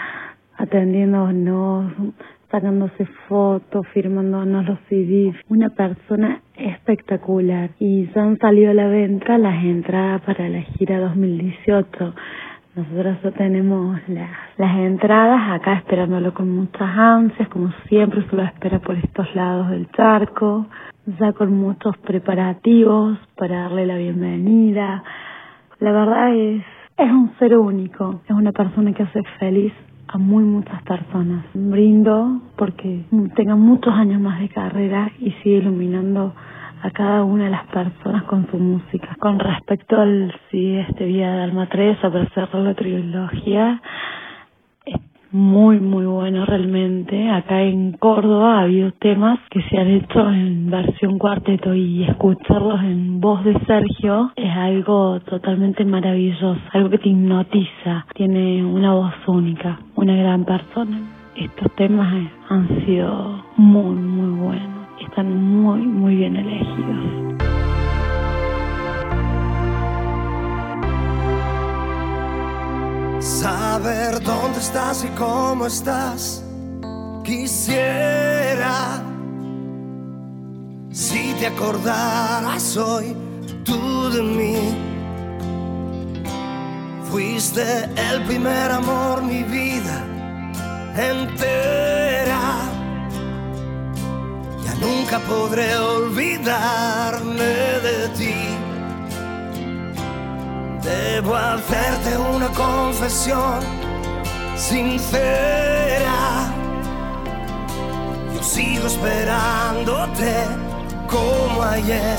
atendiéndonos, 0.56 1.92
sacándose 2.50 3.06
fotos, 3.28 3.86
firmándonos 3.88 4.66
los 4.66 4.78
CDs. 4.88 5.36
Una 5.48 5.70
persona 5.70 6.40
espectacular. 6.56 7.70
Y 7.78 8.06
se 8.12 8.20
han 8.20 8.38
salido 8.38 8.70
a 8.70 8.74
la 8.74 8.88
venta 8.88 9.38
las 9.38 9.64
entradas 9.64 10.22
para 10.22 10.48
la 10.48 10.62
gira 10.62 10.98
2018. 11.00 12.14
Nosotros 12.76 13.16
ya 13.24 13.30
tenemos 13.32 13.98
las, 14.08 14.30
las 14.56 14.78
entradas 14.78 15.50
acá 15.50 15.74
esperándolo 15.74 16.32
con 16.32 16.50
muchas 16.50 16.88
ansias, 16.96 17.48
como 17.48 17.72
siempre 17.88 18.24
se 18.28 18.36
lo 18.36 18.42
espera 18.42 18.78
por 18.78 18.96
estos 18.96 19.34
lados 19.34 19.70
del 19.70 19.90
charco, 19.90 20.66
ya 21.18 21.32
con 21.32 21.54
muchos 21.54 21.96
preparativos 21.98 23.18
para 23.36 23.62
darle 23.62 23.86
la 23.86 23.96
bienvenida. 23.96 25.02
La 25.80 25.92
verdad 25.92 26.34
es, 26.36 26.62
es 26.96 27.10
un 27.10 27.32
ser 27.38 27.56
único, 27.56 28.20
es 28.28 28.30
una 28.30 28.52
persona 28.52 28.92
que 28.92 29.02
hace 29.02 29.22
feliz 29.40 29.72
a 30.08 30.18
muy 30.18 30.44
muchas 30.44 30.82
personas. 30.82 31.44
Brindo 31.54 32.40
porque 32.56 33.04
tenga 33.36 33.56
muchos 33.56 33.92
años 33.94 34.20
más 34.20 34.40
de 34.40 34.48
carrera 34.48 35.10
y 35.18 35.30
sigue 35.42 35.58
iluminando 35.58 36.34
a 36.82 36.90
cada 36.90 37.24
una 37.24 37.44
de 37.44 37.50
las 37.50 37.66
personas 37.66 38.24
con 38.24 38.48
su 38.50 38.58
música. 38.58 39.16
Con 39.18 39.38
respecto 39.38 40.00
al 40.00 40.32
si 40.50 40.76
este 40.76 41.04
Vía 41.04 41.32
de 41.32 41.42
Alma 41.42 41.68
3 41.68 41.98
o 42.04 42.12
para 42.12 42.28
cerrar 42.30 42.62
la 42.62 42.74
trilogía, 42.74 43.82
muy 45.30 45.80
muy 45.80 46.06
bueno 46.06 46.44
realmente. 46.46 47.30
Acá 47.30 47.62
en 47.62 47.92
Córdoba 47.92 48.58
ha 48.58 48.62
habido 48.62 48.92
temas 48.92 49.38
que 49.50 49.62
se 49.62 49.78
han 49.78 49.88
hecho 49.88 50.28
en 50.30 50.70
versión 50.70 51.18
cuarteto 51.18 51.74
y 51.74 52.04
escucharlos 52.04 52.82
en 52.82 53.20
voz 53.20 53.44
de 53.44 53.58
Sergio 53.66 54.32
es 54.36 54.50
algo 54.56 55.20
totalmente 55.20 55.84
maravilloso, 55.84 56.56
algo 56.72 56.90
que 56.90 56.98
te 56.98 57.08
hipnotiza, 57.08 58.06
tiene 58.14 58.64
una 58.64 58.94
voz 58.94 59.14
única, 59.26 59.78
una 59.96 60.16
gran 60.16 60.44
persona. 60.44 61.00
Estos 61.36 61.74
temas 61.76 62.12
han 62.48 62.84
sido 62.84 63.44
muy 63.56 63.96
muy 63.96 64.40
buenos, 64.40 64.88
están 65.00 65.62
muy 65.62 65.80
muy 65.80 66.16
bien 66.16 66.36
elegidos. 66.36 67.27
Saber 73.20 74.22
dónde 74.22 74.60
estás 74.60 75.04
y 75.04 75.08
cómo 75.08 75.66
estás. 75.66 76.42
Quisiera, 77.24 79.02
si 80.92 81.34
te 81.34 81.48
acordaras 81.48 82.76
hoy, 82.76 83.16
tú 83.64 84.08
de 84.10 84.22
mí. 84.22 84.76
Fuiste 87.10 87.84
el 88.10 88.22
primer 88.24 88.70
amor, 88.70 89.22
mi 89.22 89.42
vida 89.42 90.04
entera. 90.96 92.40
Ya 94.64 94.74
nunca 94.80 95.18
podré 95.20 95.76
olvidarme 95.76 97.44
de 97.44 98.08
ti. 98.16 98.47
Debo 101.20 101.34
hacerte 101.34 102.16
una 102.16 102.46
confesión 102.50 103.58
sincera. 104.54 106.14
Yo 108.32 108.40
sigo 108.40 108.86
esperándote 108.86 110.32
como 111.08 111.60
ayer. 111.60 112.18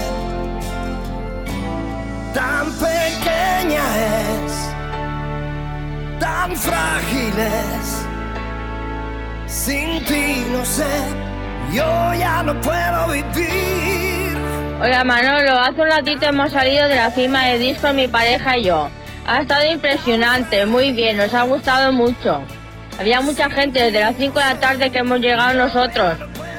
Tan 2.33 2.73
pequeña 2.73 3.85
es, 4.03 4.51
tan 6.19 6.57
frágil 6.57 7.33
es. 7.39 8.05
Sin 9.47 10.03
ti 10.03 10.45
no 10.51 10.65
sé, 10.65 10.91
yo 11.71 12.13
ya 12.15 12.43
no 12.43 12.53
puedo 12.59 13.07
vivir. 13.13 14.08
Hola 14.81 15.03
Manolo, 15.03 15.59
hace 15.59 15.81
un 15.81 15.89
ratito 15.89 16.25
hemos 16.25 16.53
salido 16.53 16.87
de 16.87 16.95
la 16.95 17.11
firma 17.11 17.47
de 17.47 17.57
disco 17.57 17.91
mi 17.91 18.07
pareja 18.07 18.57
y 18.57 18.63
yo. 18.63 18.87
Ha 19.27 19.41
estado 19.41 19.69
impresionante, 19.69 20.65
muy 20.65 20.93
bien, 20.93 21.17
nos 21.17 21.33
ha 21.33 21.43
gustado 21.43 21.91
mucho. 21.91 22.41
Había 22.97 23.19
mucha 23.19 23.49
gente 23.49 23.83
desde 23.83 23.99
las 23.99 24.15
5 24.15 24.39
de 24.39 24.45
la 24.45 24.59
tarde 24.61 24.89
que 24.89 24.99
hemos 24.99 25.19
llegado 25.19 25.53
nosotros. 25.53 26.13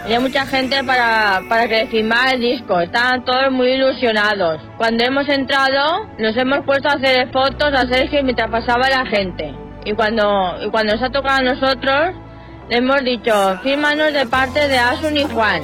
Había 0.05 0.21
mucha 0.21 0.45
gente 0.45 0.85
para, 0.85 1.41
para 1.49 1.67
que 1.67 1.87
firmara 1.87 2.33
el 2.33 2.43
disco. 2.43 2.79
Estaban 2.79 3.25
todos 3.25 3.51
muy 3.51 3.69
ilusionados. 3.69 4.61
Cuando 4.77 5.03
hemos 5.03 5.27
entrado, 5.27 6.07
nos 6.19 6.37
hemos 6.37 6.63
puesto 6.67 6.91
a 6.91 6.97
hacer 6.97 7.33
fotos 7.33 7.73
a 7.73 7.87
Sergio 7.87 8.23
mientras 8.23 8.51
pasaba 8.51 8.91
la 8.91 9.07
gente. 9.07 9.55
Y 9.87 9.95
cuando, 9.95 10.59
y 10.63 10.69
cuando 10.69 10.93
nos 10.93 11.03
ha 11.03 11.09
tocado 11.09 11.39
a 11.39 11.55
nosotros, 11.55 12.15
le 12.71 12.77
hemos 12.77 13.03
dicho, 13.03 13.59
fírmanos 13.65 14.13
de 14.13 14.27
parte 14.27 14.69
de 14.69 14.79
Asun 14.79 15.17
y 15.17 15.25
Juan. 15.25 15.63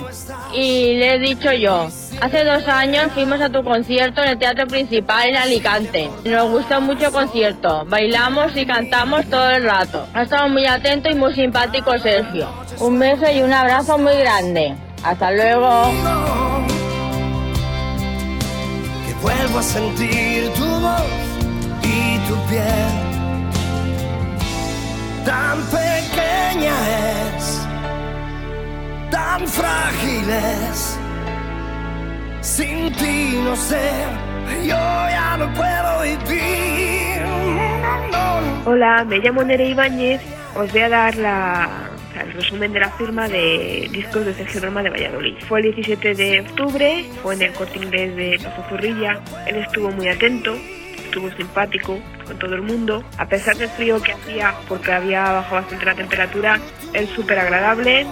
Y 0.52 0.96
le 0.96 1.14
he 1.14 1.18
dicho 1.20 1.52
yo, 1.52 1.86
hace 2.20 2.44
dos 2.44 2.66
años 2.66 3.12
fuimos 3.14 3.40
a 3.40 3.48
tu 3.48 3.62
concierto 3.62 4.22
en 4.22 4.30
el 4.30 4.38
Teatro 4.38 4.66
Principal 4.66 5.28
en 5.28 5.36
Alicante. 5.36 6.10
Nos 6.24 6.50
gustó 6.50 6.80
mucho 6.80 7.06
el 7.06 7.12
concierto, 7.12 7.84
bailamos 7.86 8.56
y 8.56 8.66
cantamos 8.66 9.24
todo 9.26 9.48
el 9.50 9.62
rato. 9.62 10.04
Ha 10.14 10.22
estado 10.22 10.48
muy 10.48 10.66
atento 10.66 11.08
y 11.08 11.14
muy 11.14 11.32
simpático 11.32 11.96
Sergio. 11.98 12.48
Un 12.80 12.98
beso 12.98 13.30
y 13.30 13.40
un 13.40 13.52
abrazo 13.52 13.98
muy 13.98 14.16
grande. 14.16 14.74
Hasta 15.04 15.30
luego. 15.30 15.92
Que 19.06 19.14
vuelvo 19.22 19.58
a 19.60 19.62
sentir 19.62 20.50
tu 20.54 20.64
voz 20.64 21.02
y 21.84 22.18
tu 22.26 22.34
piel. 22.48 23.06
Es, 26.62 27.66
tan 29.10 29.46
frágil 29.46 30.30
es. 30.30 30.98
Sin 32.40 32.92
ti 32.92 33.40
no 33.42 33.56
sé, 33.56 33.90
yo 34.62 34.76
ya 34.76 35.36
no 35.38 35.52
puedo 35.54 36.02
vivir. 36.02 37.22
Hola, 38.64 39.04
me 39.04 39.18
llamo 39.18 39.42
Nere 39.44 39.68
Ibáñez. 39.68 40.20
Os 40.54 40.72
voy 40.72 40.80
a 40.80 40.88
dar 40.88 41.16
la, 41.16 41.68
el 42.20 42.32
resumen 42.32 42.72
de 42.72 42.80
la 42.80 42.90
firma 42.90 43.28
de 43.28 43.88
discos 43.92 44.24
de 44.24 44.34
Sergio 44.34 44.60
Dalma 44.60 44.82
de 44.82 44.90
Valladolid. 44.90 45.36
Fue 45.46 45.60
el 45.60 45.74
17 45.74 46.14
de 46.14 46.40
octubre, 46.40 47.04
fue 47.22 47.34
en 47.34 47.42
el 47.42 47.52
corte 47.52 47.78
inglés 47.78 48.16
de 48.16 48.40
Paso 48.42 48.64
Zorrilla. 48.68 49.20
Él 49.46 49.56
estuvo 49.56 49.90
muy 49.90 50.08
atento, 50.08 50.56
estuvo 51.16 51.34
simpático 51.36 51.98
con 52.26 52.38
todo 52.38 52.54
el 52.54 52.62
mundo. 52.62 53.02
A 53.18 53.26
pesar 53.26 53.56
del 53.56 53.70
frío 53.70 54.02
que 54.02 54.12
hacía, 54.12 54.54
porque 54.68 54.92
había 54.92 55.22
bajado 55.22 55.56
bastante 55.56 55.84
la 55.86 55.94
temperatura, 55.94 56.60
él 56.92 57.06
súper 57.08 57.38
agradable, 57.38 58.06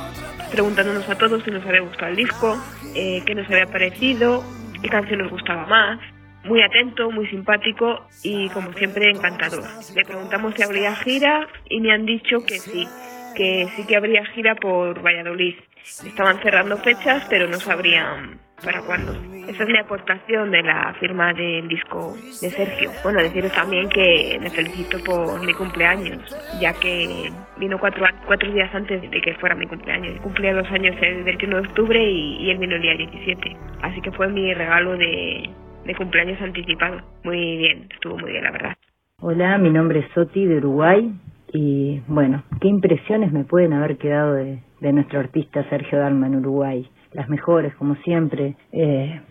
preguntándonos 0.50 1.08
a 1.08 1.16
todos 1.16 1.42
si 1.42 1.50
nos 1.50 1.66
había 1.66 1.80
gustado 1.80 2.10
el 2.10 2.16
disco, 2.16 2.56
eh, 2.94 3.22
qué 3.26 3.34
nos 3.34 3.46
había 3.50 3.66
parecido, 3.66 4.42
qué 4.80 4.88
canción 4.88 5.18
nos 5.20 5.30
gustaba 5.30 5.66
más. 5.66 6.00
Muy 6.44 6.62
atento, 6.62 7.10
muy 7.10 7.26
simpático 7.28 8.06
y 8.22 8.48
como 8.50 8.72
siempre 8.74 9.10
encantador. 9.10 9.64
Le 9.94 10.04
preguntamos 10.04 10.54
si 10.54 10.62
habría 10.62 10.94
gira 10.96 11.46
y 11.68 11.80
me 11.80 11.92
han 11.92 12.04
dicho 12.04 12.44
que 12.46 12.58
sí, 12.58 12.86
que 13.34 13.66
sí 13.76 13.86
que 13.86 13.96
habría 13.96 14.24
gira 14.26 14.54
por 14.54 15.02
Valladolid. 15.02 15.54
Estaban 15.82 16.40
cerrando 16.42 16.78
fechas, 16.78 17.26
pero 17.28 17.46
no 17.46 17.58
sabrían 17.58 18.38
para 18.64 18.80
cuándo. 18.82 19.12
Esa 19.48 19.64
es 19.64 19.68
mi 19.68 19.78
aportación 19.78 20.50
de 20.50 20.62
la 20.62 20.94
firma 20.98 21.34
del 21.34 21.68
disco 21.68 22.14
de 22.40 22.50
Sergio. 22.50 22.90
Bueno, 23.02 23.20
deciros 23.20 23.52
también 23.52 23.88
que 23.90 24.38
le 24.40 24.50
felicito 24.50 24.98
por 25.04 25.44
mi 25.44 25.52
cumpleaños, 25.52 26.18
ya 26.60 26.72
que 26.72 27.30
vino 27.58 27.78
cuatro, 27.78 28.06
cuatro 28.26 28.50
días 28.50 28.74
antes 28.74 29.02
de 29.10 29.20
que 29.20 29.34
fuera 29.34 29.54
mi 29.54 29.66
cumpleaños. 29.66 30.18
Cumplía 30.22 30.54
dos 30.54 30.70
años 30.70 30.96
el 31.02 31.24
21 31.24 31.60
de 31.60 31.68
octubre 31.68 32.02
y, 32.02 32.46
y 32.46 32.50
él 32.50 32.58
vino 32.58 32.76
el 32.76 32.82
día 32.82 32.96
17. 32.96 33.56
Así 33.82 34.00
que 34.00 34.12
fue 34.12 34.28
mi 34.28 34.54
regalo 34.54 34.96
de, 34.96 35.50
de 35.84 35.94
cumpleaños 35.94 36.40
anticipado. 36.40 37.02
Muy 37.24 37.58
bien, 37.58 37.88
estuvo 37.92 38.16
muy 38.16 38.32
bien, 38.32 38.44
la 38.44 38.52
verdad. 38.52 38.76
Hola, 39.20 39.58
mi 39.58 39.70
nombre 39.70 40.00
es 40.00 40.06
Soti 40.14 40.46
de 40.46 40.56
Uruguay 40.56 41.12
y 41.54 42.02
bueno, 42.08 42.42
qué 42.60 42.66
impresiones 42.66 43.32
me 43.32 43.44
pueden 43.44 43.72
haber 43.72 43.96
quedado 43.96 44.34
de, 44.34 44.60
nuestro 44.92 45.20
artista 45.20 45.66
Sergio 45.70 45.98
Dalma 45.98 46.26
en 46.26 46.36
Uruguay. 46.36 46.86
Las 47.12 47.28
mejores, 47.28 47.74
como 47.76 47.94
siempre, 47.96 48.56
eh, 48.72 49.22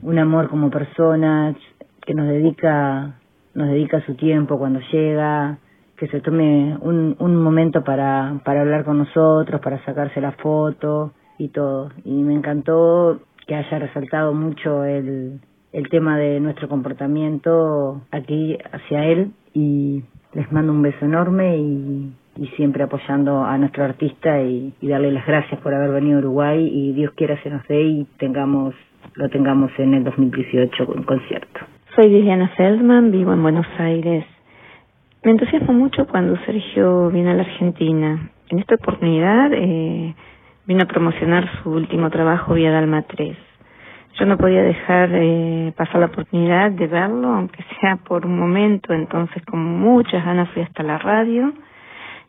un 0.00 0.18
amor 0.18 0.48
como 0.48 0.70
persona, 0.70 1.54
que 2.06 2.14
nos 2.14 2.28
dedica, 2.28 3.18
nos 3.54 3.68
dedica 3.68 4.00
su 4.06 4.14
tiempo 4.14 4.58
cuando 4.58 4.80
llega, 4.92 5.58
que 5.96 6.06
se 6.06 6.20
tome 6.20 6.78
un, 6.80 7.16
un 7.18 7.36
momento 7.42 7.82
para, 7.82 8.40
para 8.44 8.60
hablar 8.60 8.84
con 8.84 8.98
nosotros, 8.98 9.60
para 9.60 9.84
sacarse 9.84 10.20
la 10.20 10.32
foto 10.32 11.12
y 11.36 11.48
todo. 11.48 11.90
Y 12.04 12.12
me 12.22 12.34
encantó 12.34 13.20
que 13.46 13.56
haya 13.56 13.80
resaltado 13.80 14.32
mucho 14.32 14.84
el, 14.84 15.40
el 15.72 15.88
tema 15.88 16.16
de 16.16 16.38
nuestro 16.38 16.68
comportamiento 16.68 18.02
aquí 18.12 18.56
hacia 18.72 19.04
él 19.04 19.32
y 19.52 20.04
les 20.34 20.50
mando 20.52 20.72
un 20.72 20.82
beso 20.82 21.04
enorme 21.04 21.56
y, 21.56 22.12
siempre 22.56 22.82
apoyando 22.82 23.44
a 23.44 23.56
nuestro 23.58 23.84
artista 23.84 24.40
y, 24.40 24.72
darle 24.82 25.12
las 25.12 25.26
gracias 25.26 25.60
por 25.60 25.74
haber 25.74 25.90
venido 25.90 26.16
a 26.16 26.20
Uruguay 26.20 26.68
y 26.72 26.92
Dios 26.92 27.12
quiera 27.12 27.40
se 27.42 27.50
nos 27.50 27.66
dé 27.68 27.82
y 27.82 28.06
tengamos 28.18 28.74
lo 29.14 29.28
tengamos 29.28 29.70
en 29.78 29.94
el 29.94 30.04
2018 30.04 30.86
con 30.86 31.02
concierto. 31.02 31.60
Soy 31.94 32.08
Viviana 32.08 32.48
Feldman, 32.56 33.10
vivo 33.10 33.32
en 33.32 33.42
Buenos 33.42 33.66
Aires. 33.78 34.24
Me 35.22 35.32
entusiasmo 35.32 35.72
mucho 35.72 36.06
cuando 36.06 36.36
Sergio 36.46 37.10
viene 37.10 37.32
a 37.32 37.34
la 37.34 37.42
Argentina. 37.42 38.30
En 38.48 38.58
esta 38.58 38.76
oportunidad 38.76 39.52
eh, 39.52 40.14
vino 40.66 40.82
a 40.82 40.86
promocionar 40.86 41.48
su 41.62 41.70
último 41.70 42.10
trabajo 42.10 42.54
Vía 42.54 42.70
Dalma 42.70 43.02
3. 43.02 43.36
Yo 44.18 44.26
no 44.26 44.36
podía 44.36 44.62
dejar 44.62 45.10
eh, 45.12 45.72
pasar 45.76 46.00
la 46.00 46.06
oportunidad 46.06 46.70
de 46.70 46.86
verlo, 46.86 47.28
aunque 47.28 47.64
sea 47.80 47.96
por 47.96 48.26
un 48.26 48.38
momento, 48.38 48.92
entonces 48.92 49.42
con 49.46 49.58
muchas 49.80 50.24
ganas 50.24 50.50
fui 50.50 50.62
hasta 50.62 50.82
la 50.82 50.98
radio 50.98 51.52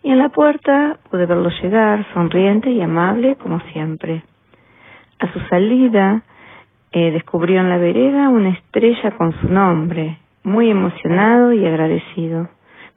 y 0.01 0.11
en 0.11 0.17
la 0.17 0.29
puerta 0.29 0.97
pude 1.09 1.25
verlo 1.25 1.49
llegar, 1.61 2.05
sonriente 2.13 2.69
y 2.71 2.81
amable 2.81 3.35
como 3.35 3.59
siempre. 3.71 4.23
A 5.19 5.31
su 5.31 5.39
salida 5.49 6.21
eh, 6.91 7.11
descubrió 7.11 7.59
en 7.59 7.69
la 7.69 7.77
vereda 7.77 8.29
una 8.29 8.49
estrella 8.49 9.11
con 9.11 9.33
su 9.41 9.47
nombre, 9.49 10.19
muy 10.43 10.69
emocionado 10.69 11.53
y 11.53 11.65
agradecido. 11.65 12.49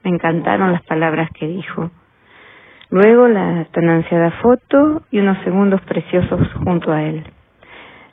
Me 0.04 0.10
encantaron 0.10 0.72
las 0.72 0.82
palabras 0.82 1.30
que 1.38 1.46
dijo. 1.48 1.90
Luego 2.90 3.26
la 3.26 3.64
tan 3.72 3.88
ansiada 3.88 4.30
foto 4.42 5.02
y 5.10 5.18
unos 5.18 5.38
segundos 5.44 5.80
preciosos 5.82 6.40
junto 6.64 6.92
a 6.92 7.02
él. 7.02 7.24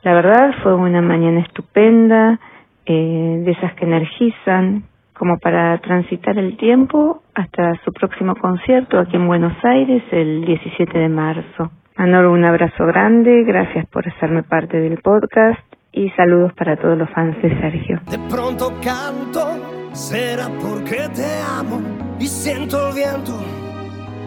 La 0.04 0.12
verdad 0.12 0.50
fue 0.62 0.74
una 0.74 1.00
mañana 1.00 1.40
estupenda, 1.40 2.38
eh, 2.84 3.42
de 3.42 3.50
esas 3.50 3.72
que 3.72 3.86
energizan, 3.86 4.84
como 5.14 5.38
para 5.38 5.78
transitar 5.78 6.36
el 6.36 6.58
tiempo 6.58 7.22
hasta 7.34 7.74
su 7.84 7.92
próximo 7.92 8.34
concierto 8.36 8.98
aquí 8.98 9.16
en 9.16 9.26
Buenos 9.26 9.54
Aires 9.64 10.02
el 10.10 10.44
17 10.44 10.98
de 10.98 11.08
marzo. 11.08 11.70
Manolo, 11.96 12.32
un 12.32 12.44
abrazo 12.44 12.84
grande, 12.84 13.44
gracias 13.44 13.86
por 13.86 14.06
hacerme 14.06 14.42
parte 14.42 14.78
del 14.78 14.98
podcast 14.98 15.60
y 15.90 16.10
saludos 16.10 16.52
para 16.52 16.76
todos 16.76 16.98
los 16.98 17.08
fans 17.08 17.40
de 17.40 17.48
Sergio. 17.58 18.00
De 18.10 18.18
pronto 18.28 18.74
canto, 18.82 19.94
será 19.94 20.48
porque 20.60 21.08
te 21.14 21.40
amo 21.58 21.80
y 22.20 22.26
siento 22.26 22.88
el 22.88 22.94
viento 22.94 23.32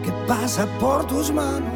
que 0.02 0.10
pasa 0.26 0.66
por 0.80 1.06
tus 1.06 1.32
manos. 1.32 1.70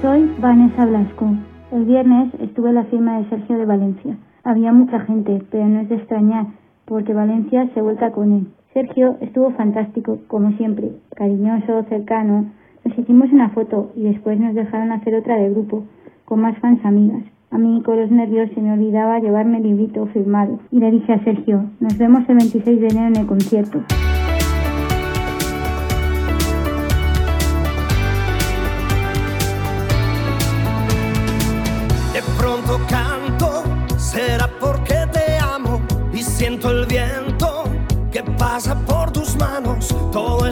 Soy 0.00 0.32
Vanessa 0.38 0.84
Blasco. 0.84 1.55
El 1.72 1.84
viernes 1.84 2.32
estuve 2.40 2.68
en 2.68 2.76
la 2.76 2.84
firma 2.84 3.18
de 3.18 3.28
Sergio 3.28 3.58
de 3.58 3.64
Valencia. 3.64 4.16
Había 4.44 4.72
mucha 4.72 5.00
gente, 5.00 5.42
pero 5.50 5.66
no 5.66 5.80
es 5.80 5.88
de 5.88 5.96
extrañar, 5.96 6.46
porque 6.84 7.12
Valencia 7.12 7.68
se 7.74 7.82
vuelca 7.82 8.12
con 8.12 8.32
él. 8.32 8.46
Sergio 8.72 9.16
estuvo 9.20 9.50
fantástico, 9.50 10.18
como 10.28 10.52
siempre, 10.58 10.92
cariñoso, 11.16 11.82
cercano. 11.88 12.46
Nos 12.84 12.96
hicimos 12.96 13.32
una 13.32 13.48
foto 13.48 13.90
y 13.96 14.04
después 14.04 14.38
nos 14.38 14.54
dejaron 14.54 14.92
hacer 14.92 15.16
otra 15.16 15.38
de 15.38 15.50
grupo, 15.50 15.82
con 16.24 16.40
más 16.40 16.56
fans 16.58 16.84
amigas. 16.84 17.24
A 17.50 17.58
mí 17.58 17.82
con 17.84 17.98
los 17.98 18.12
nervios 18.12 18.48
se 18.54 18.60
me 18.60 18.72
olvidaba 18.72 19.18
llevarme 19.18 19.58
el 19.58 19.64
librito 19.64 20.06
firmado 20.06 20.60
y 20.70 20.78
le 20.78 20.92
dije 20.92 21.14
a 21.14 21.24
Sergio, 21.24 21.64
nos 21.80 21.98
vemos 21.98 22.28
el 22.28 22.36
26 22.36 22.80
de 22.80 22.86
enero 22.86 23.06
en 23.08 23.16
el 23.16 23.26
concierto. 23.26 23.82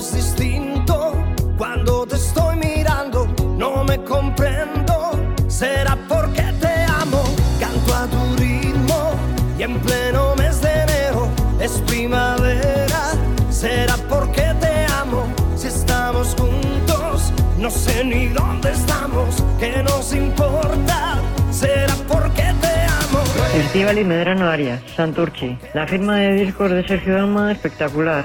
Es 0.05 0.12
distinto 0.12 1.12
cuando 1.57 2.07
te 2.07 2.17
estoy 2.17 2.57
mirando, 2.57 3.27
no 3.57 3.85
me 3.85 3.97
comprendo. 4.05 5.12
Será 5.49 5.97
porque 6.09 6.43
te 6.61 6.75
amo, 6.85 7.23
canto 7.59 7.95
a 7.95 8.07
tu 8.07 8.37
ritmo 8.37 9.12
y 9.59 9.62
en 9.62 9.79
pleno 9.81 10.35
mes 10.37 10.61
de 10.61 10.73
enero 10.83 11.29
es 11.59 11.73
primavera. 11.87 13.12
Será 13.51 13.97
porque 14.09 14.45
te 14.61 14.87
amo, 15.01 15.27
si 15.57 15.69
estamos 15.69 16.37
juntos, 16.38 17.33
no 17.59 17.71
sé 17.71 18.05
ni 18.05 18.27
dónde 18.27 18.73
estamos, 18.73 19.43
que 19.59 19.83
nos 19.83 20.12
importa. 20.12 21.19
Será 21.51 21.95
porque 22.09 22.53
te 22.61 22.75
amo. 23.03 23.25
Festival 23.53 23.99
y 23.99 24.05
Medrano 24.05 24.51
Arias, 24.51 24.83
Santurchi. 24.97 25.57
La 25.73 25.87
firma 25.87 26.17
de 26.17 26.35
discos 26.35 26.71
de 26.71 26.87
Sergio 26.87 27.14
Dalma 27.14 27.53
espectacular. 27.53 28.25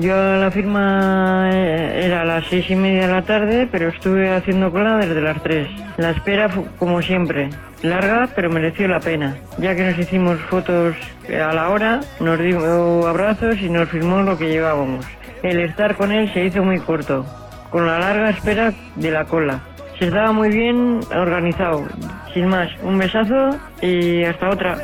Yo 0.00 0.14
la 0.14 0.48
firma 0.52 1.50
eh, 1.52 2.02
era 2.04 2.22
a 2.22 2.24
las 2.24 2.46
seis 2.46 2.70
y 2.70 2.76
media 2.76 3.08
de 3.08 3.12
la 3.14 3.22
tarde, 3.22 3.68
pero 3.70 3.88
estuve 3.88 4.32
haciendo 4.32 4.70
cola 4.70 4.96
desde 4.96 5.20
las 5.20 5.42
tres. 5.42 5.68
La 5.96 6.10
espera 6.10 6.48
fue 6.48 6.64
como 6.78 7.02
siempre, 7.02 7.50
larga, 7.82 8.28
pero 8.32 8.48
mereció 8.48 8.86
la 8.86 9.00
pena, 9.00 9.36
ya 9.58 9.74
que 9.74 9.90
nos 9.90 9.98
hicimos 9.98 10.38
fotos 10.42 10.94
a 11.28 11.52
la 11.52 11.70
hora, 11.70 12.00
nos 12.20 12.38
dio 12.38 13.08
abrazos 13.08 13.60
y 13.60 13.68
nos 13.68 13.88
firmó 13.88 14.22
lo 14.22 14.38
que 14.38 14.48
llevábamos. 14.48 15.04
El 15.42 15.58
estar 15.60 15.96
con 15.96 16.12
él 16.12 16.32
se 16.32 16.44
hizo 16.44 16.62
muy 16.62 16.78
corto, 16.78 17.26
con 17.70 17.84
la 17.84 17.98
larga 17.98 18.30
espera 18.30 18.72
de 18.94 19.10
la 19.10 19.24
cola. 19.24 19.60
Se 19.98 20.06
estaba 20.06 20.30
muy 20.30 20.50
bien 20.50 21.00
organizado. 21.12 21.84
Sin 22.32 22.46
más, 22.46 22.70
un 22.84 22.98
besazo 22.98 23.50
y 23.82 24.22
hasta 24.22 24.50
otra. 24.50 24.78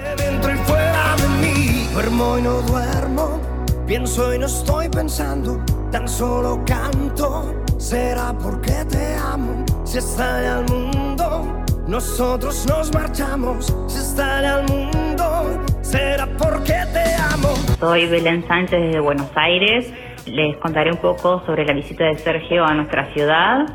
Duermo 1.93 2.39
y 2.39 2.43
no 2.43 2.61
duermo, 2.63 3.41
pienso 3.87 4.35
y 4.35 4.39
no 4.39 4.47
estoy 4.47 4.89
pensando, 4.89 5.63
tan 5.91 6.09
solo 6.09 6.63
canto. 6.67 7.55
Será 7.79 8.33
porque 8.43 8.85
te 8.89 9.17
amo, 9.17 9.65
si 9.85 9.99
estalla 9.99 10.59
al 10.59 10.65
mundo, 10.71 11.65
nosotros 11.87 12.67
nos 12.67 12.93
marchamos. 12.95 13.67
Si 13.89 13.99
estalla 13.99 14.57
al 14.57 14.65
mundo, 14.65 15.61
será 15.83 16.27
porque 16.39 16.75
te 16.93 17.15
amo. 17.33 17.49
Soy 17.79 18.07
Belén 18.07 18.47
Sánchez 18.47 18.81
desde 18.81 19.01
Buenos 19.01 19.31
Aires. 19.35 19.93
Les 20.27 20.57
contaré 20.57 20.91
un 20.91 20.99
poco 20.99 21.43
sobre 21.45 21.67
la 21.67 21.75
visita 21.75 22.05
de 22.05 22.15
Sergio 22.15 22.65
a 22.65 22.73
nuestra 22.75 23.13
ciudad. 23.13 23.67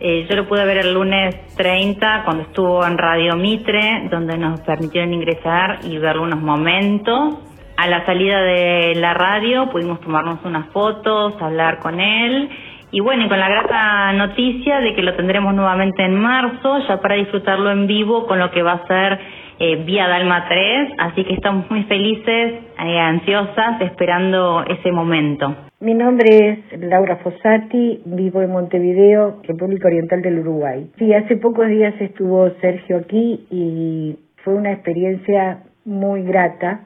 Eh, 0.00 0.26
yo 0.28 0.36
lo 0.36 0.46
pude 0.46 0.64
ver 0.64 0.78
el 0.78 0.94
lunes 0.94 1.34
30 1.56 2.22
cuando 2.24 2.44
estuvo 2.44 2.86
en 2.86 2.98
Radio 2.98 3.34
Mitre, 3.34 4.08
donde 4.10 4.36
nos 4.36 4.60
permitieron 4.60 5.12
ingresar 5.14 5.80
y 5.84 5.98
verlo 5.98 6.24
unos 6.24 6.40
momentos. 6.40 7.47
A 7.78 7.86
la 7.86 8.04
salida 8.04 8.42
de 8.42 8.96
la 8.96 9.14
radio 9.14 9.70
pudimos 9.70 10.00
tomarnos 10.00 10.44
unas 10.44 10.66
fotos, 10.70 11.40
hablar 11.40 11.78
con 11.78 12.00
él 12.00 12.50
y 12.90 12.98
bueno, 12.98 13.26
y 13.26 13.28
con 13.28 13.38
la 13.38 13.48
grata 13.48 14.12
noticia 14.14 14.80
de 14.80 14.96
que 14.96 15.02
lo 15.02 15.14
tendremos 15.14 15.54
nuevamente 15.54 16.02
en 16.02 16.18
marzo, 16.18 16.78
ya 16.88 17.00
para 17.00 17.14
disfrutarlo 17.14 17.70
en 17.70 17.86
vivo 17.86 18.26
con 18.26 18.40
lo 18.40 18.50
que 18.50 18.64
va 18.64 18.72
a 18.72 18.86
ser 18.88 19.20
eh, 19.60 19.84
Vía 19.84 20.08
Dalma 20.08 20.48
3, 20.48 20.92
así 20.98 21.22
que 21.22 21.34
estamos 21.34 21.70
muy 21.70 21.84
felices, 21.84 22.54
eh, 22.84 22.98
ansiosas, 22.98 23.80
esperando 23.82 24.64
ese 24.66 24.90
momento. 24.90 25.54
Mi 25.78 25.94
nombre 25.94 26.26
es 26.72 26.80
Laura 26.80 27.18
Fossati, 27.18 28.00
vivo 28.06 28.42
en 28.42 28.50
Montevideo, 28.50 29.40
República 29.44 29.86
Oriental 29.86 30.20
del 30.20 30.40
Uruguay. 30.40 30.90
Sí, 30.98 31.14
hace 31.14 31.36
pocos 31.36 31.68
días 31.68 31.94
estuvo 32.00 32.50
Sergio 32.60 32.98
aquí 32.98 33.46
y 33.52 34.16
fue 34.42 34.54
una 34.54 34.72
experiencia 34.72 35.62
muy 35.84 36.22
grata. 36.22 36.80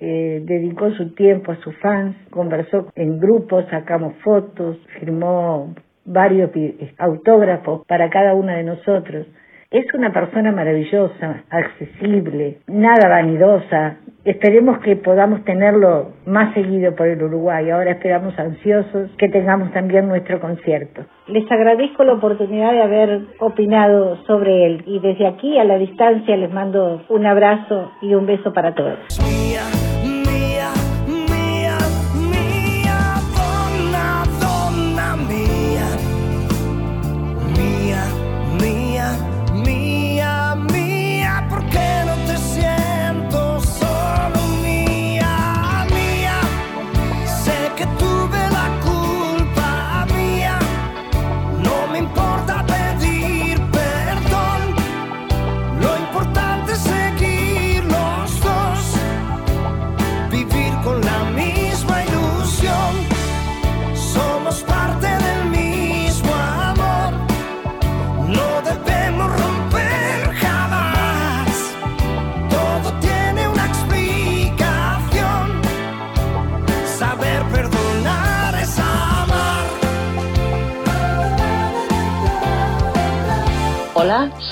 Eh, 0.00 0.42
dedicó 0.44 0.90
su 0.92 1.14
tiempo 1.14 1.52
a 1.52 1.56
sus 1.56 1.76
fans, 1.78 2.16
conversó 2.30 2.88
en 2.96 3.18
grupos, 3.18 3.64
sacamos 3.70 4.14
fotos, 4.22 4.76
firmó 4.98 5.74
varios 6.04 6.50
autógrafos 6.98 7.86
para 7.86 8.10
cada 8.10 8.34
una 8.34 8.56
de 8.56 8.64
nosotros. 8.64 9.26
Es 9.70 9.92
una 9.92 10.12
persona 10.12 10.52
maravillosa, 10.52 11.42
accesible, 11.50 12.58
nada 12.68 13.08
vanidosa. 13.08 13.96
Esperemos 14.24 14.78
que 14.78 14.94
podamos 14.94 15.44
tenerlo 15.44 16.12
más 16.26 16.54
seguido 16.54 16.94
por 16.94 17.08
el 17.08 17.20
Uruguay. 17.20 17.70
Ahora 17.70 17.90
esperamos 17.90 18.38
ansiosos 18.38 19.10
que 19.18 19.28
tengamos 19.28 19.72
también 19.72 20.06
nuestro 20.06 20.40
concierto. 20.40 21.04
Les 21.26 21.50
agradezco 21.50 22.04
la 22.04 22.12
oportunidad 22.12 22.70
de 22.70 22.82
haber 22.82 23.20
opinado 23.40 24.16
sobre 24.26 24.66
él 24.66 24.84
y 24.86 25.00
desde 25.00 25.26
aquí 25.26 25.58
a 25.58 25.64
la 25.64 25.76
distancia 25.76 26.36
les 26.36 26.52
mando 26.52 27.02
un 27.08 27.26
abrazo 27.26 27.90
y 28.00 28.14
un 28.14 28.26
beso 28.26 28.52
para 28.52 28.74
todos. 28.76 28.98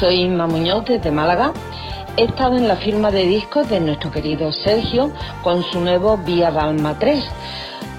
Soy 0.03 0.23
Inma 0.23 0.49
Muñoz 0.49 0.85
desde 0.85 1.13
Málaga. 1.13 1.53
He 2.17 2.25
estado 2.25 2.57
en 2.57 2.67
la 2.67 2.75
firma 2.75 3.13
de 3.13 3.25
discos 3.25 3.69
de 3.71 3.79
nuestro 3.79 4.11
querido 4.11 4.51
Sergio 4.51 5.13
con 5.45 5.63
su 5.63 5.81
nuevo 5.81 6.17
Vía 6.17 6.51
Dalma 6.51 6.99
3. 6.99 7.25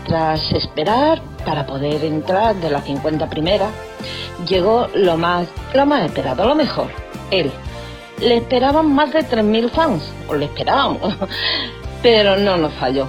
Tras 0.05 0.51
esperar 0.51 1.21
para 1.45 1.65
poder 1.65 2.03
entrar 2.03 2.55
de 2.57 2.69
las 2.69 2.83
50 2.83 3.29
primeras, 3.29 3.71
llegó 4.45 4.89
lo 4.93 5.15
más, 5.15 5.47
lo 5.73 5.85
más 5.85 6.03
esperado, 6.03 6.45
lo 6.45 6.55
mejor, 6.55 6.87
él. 7.31 7.49
Le 8.19 8.35
esperaban 8.35 8.93
más 8.93 9.13
de 9.13 9.21
3.000 9.21 9.69
fans, 9.69 10.03
o 10.27 10.35
le 10.35 10.47
esperábamos, 10.47 11.15
pero 12.03 12.35
no 12.35 12.57
nos 12.57 12.73
falló. 12.73 13.07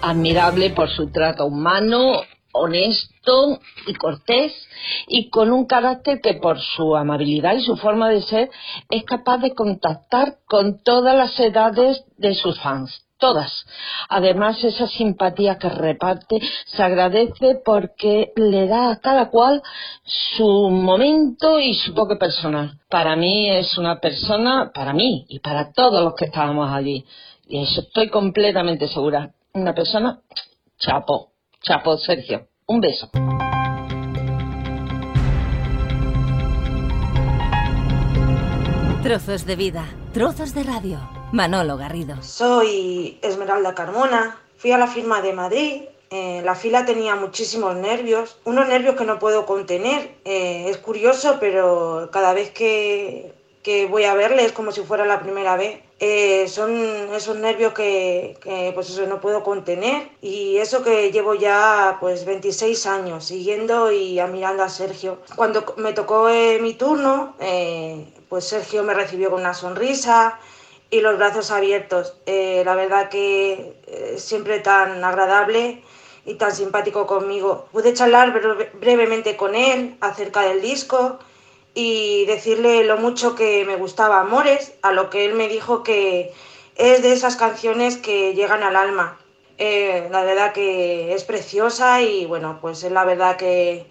Admirable 0.00 0.70
por 0.70 0.88
su 0.88 1.08
trato 1.08 1.44
humano, 1.44 2.22
honesto 2.52 3.60
y 3.86 3.94
cortés, 3.94 4.52
y 5.08 5.30
con 5.30 5.50
un 5.52 5.66
carácter 5.66 6.20
que 6.20 6.34
por 6.34 6.60
su 6.60 6.96
amabilidad 6.96 7.54
y 7.54 7.62
su 7.62 7.76
forma 7.76 8.08
de 8.08 8.22
ser 8.22 8.50
es 8.88 9.04
capaz 9.04 9.38
de 9.38 9.54
contactar 9.54 10.38
con 10.46 10.82
todas 10.82 11.16
las 11.16 11.38
edades 11.38 12.04
de 12.16 12.34
sus 12.34 12.60
fans. 12.60 13.06
Todas. 13.18 13.66
Además, 14.08 14.64
esa 14.64 14.88
simpatía 14.88 15.58
que 15.58 15.68
reparte 15.68 16.40
se 16.64 16.82
agradece 16.82 17.60
porque 17.62 18.32
le 18.34 18.66
da 18.66 18.92
a 18.92 19.00
cada 19.00 19.28
cual 19.28 19.62
su 20.02 20.70
momento 20.70 21.60
y 21.60 21.74
su 21.74 21.92
toque 21.92 22.16
personal. 22.16 22.78
Para 22.88 23.16
mí 23.16 23.50
es 23.50 23.76
una 23.76 24.00
persona, 24.00 24.72
para 24.72 24.94
mí 24.94 25.26
y 25.28 25.40
para 25.40 25.70
todos 25.72 26.02
los 26.02 26.14
que 26.14 26.24
estábamos 26.24 26.72
allí, 26.72 27.04
y 27.46 27.62
eso 27.62 27.82
estoy 27.82 28.08
completamente 28.08 28.88
segura, 28.88 29.34
una 29.52 29.74
persona 29.74 30.20
chapo, 30.78 31.29
chapo 31.62 31.96
Sergio. 31.98 32.48
Un 32.66 32.80
beso. 32.80 33.10
Trozos 39.02 39.44
de 39.44 39.56
vida, 39.56 39.84
trozos 40.12 40.54
de 40.54 40.62
radio. 40.62 40.98
Manolo 41.32 41.76
Garrido. 41.76 42.22
Soy 42.22 43.18
Esmeralda 43.22 43.74
Carmona, 43.74 44.36
fui 44.56 44.72
a 44.72 44.78
la 44.78 44.86
firma 44.86 45.22
de 45.22 45.32
Madrid, 45.32 45.82
eh, 46.10 46.42
la 46.44 46.56
fila 46.56 46.84
tenía 46.84 47.14
muchísimos 47.14 47.76
nervios, 47.76 48.36
unos 48.44 48.66
nervios 48.68 48.96
que 48.96 49.04
no 49.04 49.18
puedo 49.20 49.46
contener. 49.46 50.16
Eh, 50.24 50.68
es 50.68 50.78
curioso, 50.78 51.38
pero 51.38 52.08
cada 52.12 52.32
vez 52.32 52.50
que 52.50 53.32
que 53.62 53.86
voy 53.86 54.04
a 54.04 54.14
verle, 54.14 54.44
es 54.44 54.52
como 54.52 54.72
si 54.72 54.82
fuera 54.82 55.04
la 55.04 55.20
primera 55.20 55.56
vez. 55.56 55.80
Eh, 55.98 56.48
son 56.48 56.74
esos 57.14 57.36
nervios 57.36 57.74
que, 57.74 58.36
que, 58.42 58.72
pues 58.74 58.88
eso 58.88 59.04
no 59.06 59.20
puedo 59.20 59.42
contener 59.42 60.08
y 60.22 60.56
eso 60.56 60.82
que 60.82 61.12
llevo 61.12 61.34
ya 61.34 61.98
pues 62.00 62.24
26 62.24 62.86
años 62.86 63.26
siguiendo 63.26 63.92
y 63.92 64.18
admirando 64.18 64.62
a 64.62 64.70
Sergio. 64.70 65.18
Cuando 65.36 65.74
me 65.76 65.92
tocó 65.92 66.30
eh, 66.30 66.58
mi 66.60 66.72
turno, 66.74 67.36
eh, 67.38 68.06
pues 68.30 68.46
Sergio 68.46 68.82
me 68.82 68.94
recibió 68.94 69.30
con 69.30 69.40
una 69.40 69.52
sonrisa 69.52 70.38
y 70.90 71.00
los 71.00 71.18
brazos 71.18 71.50
abiertos. 71.50 72.14
Eh, 72.26 72.62
la 72.64 72.74
verdad 72.74 73.08
que 73.08 73.76
eh, 73.86 74.14
siempre 74.18 74.60
tan 74.60 75.02
agradable 75.04 75.82
y 76.26 76.34
tan 76.34 76.54
simpático 76.54 77.06
conmigo. 77.06 77.66
Pude 77.72 77.94
charlar 77.94 78.32
brevemente 78.74 79.36
con 79.36 79.54
él 79.54 79.96
acerca 80.00 80.42
del 80.42 80.60
disco 80.60 81.18
y 81.74 82.24
decirle 82.26 82.84
lo 82.84 82.96
mucho 82.96 83.34
que 83.34 83.64
me 83.64 83.76
gustaba 83.76 84.20
Amores, 84.20 84.74
a 84.82 84.92
lo 84.92 85.10
que 85.10 85.24
él 85.24 85.34
me 85.34 85.48
dijo 85.48 85.82
que 85.82 86.32
es 86.76 87.02
de 87.02 87.12
esas 87.12 87.36
canciones 87.36 87.96
que 87.96 88.34
llegan 88.34 88.62
al 88.62 88.76
alma. 88.76 89.18
Eh, 89.58 90.08
la 90.10 90.24
verdad 90.24 90.52
que 90.52 91.12
es 91.14 91.24
preciosa 91.24 92.00
y 92.00 92.24
bueno, 92.24 92.58
pues 92.60 92.82
es 92.82 92.90
la 92.90 93.04
verdad 93.04 93.36
que 93.36 93.86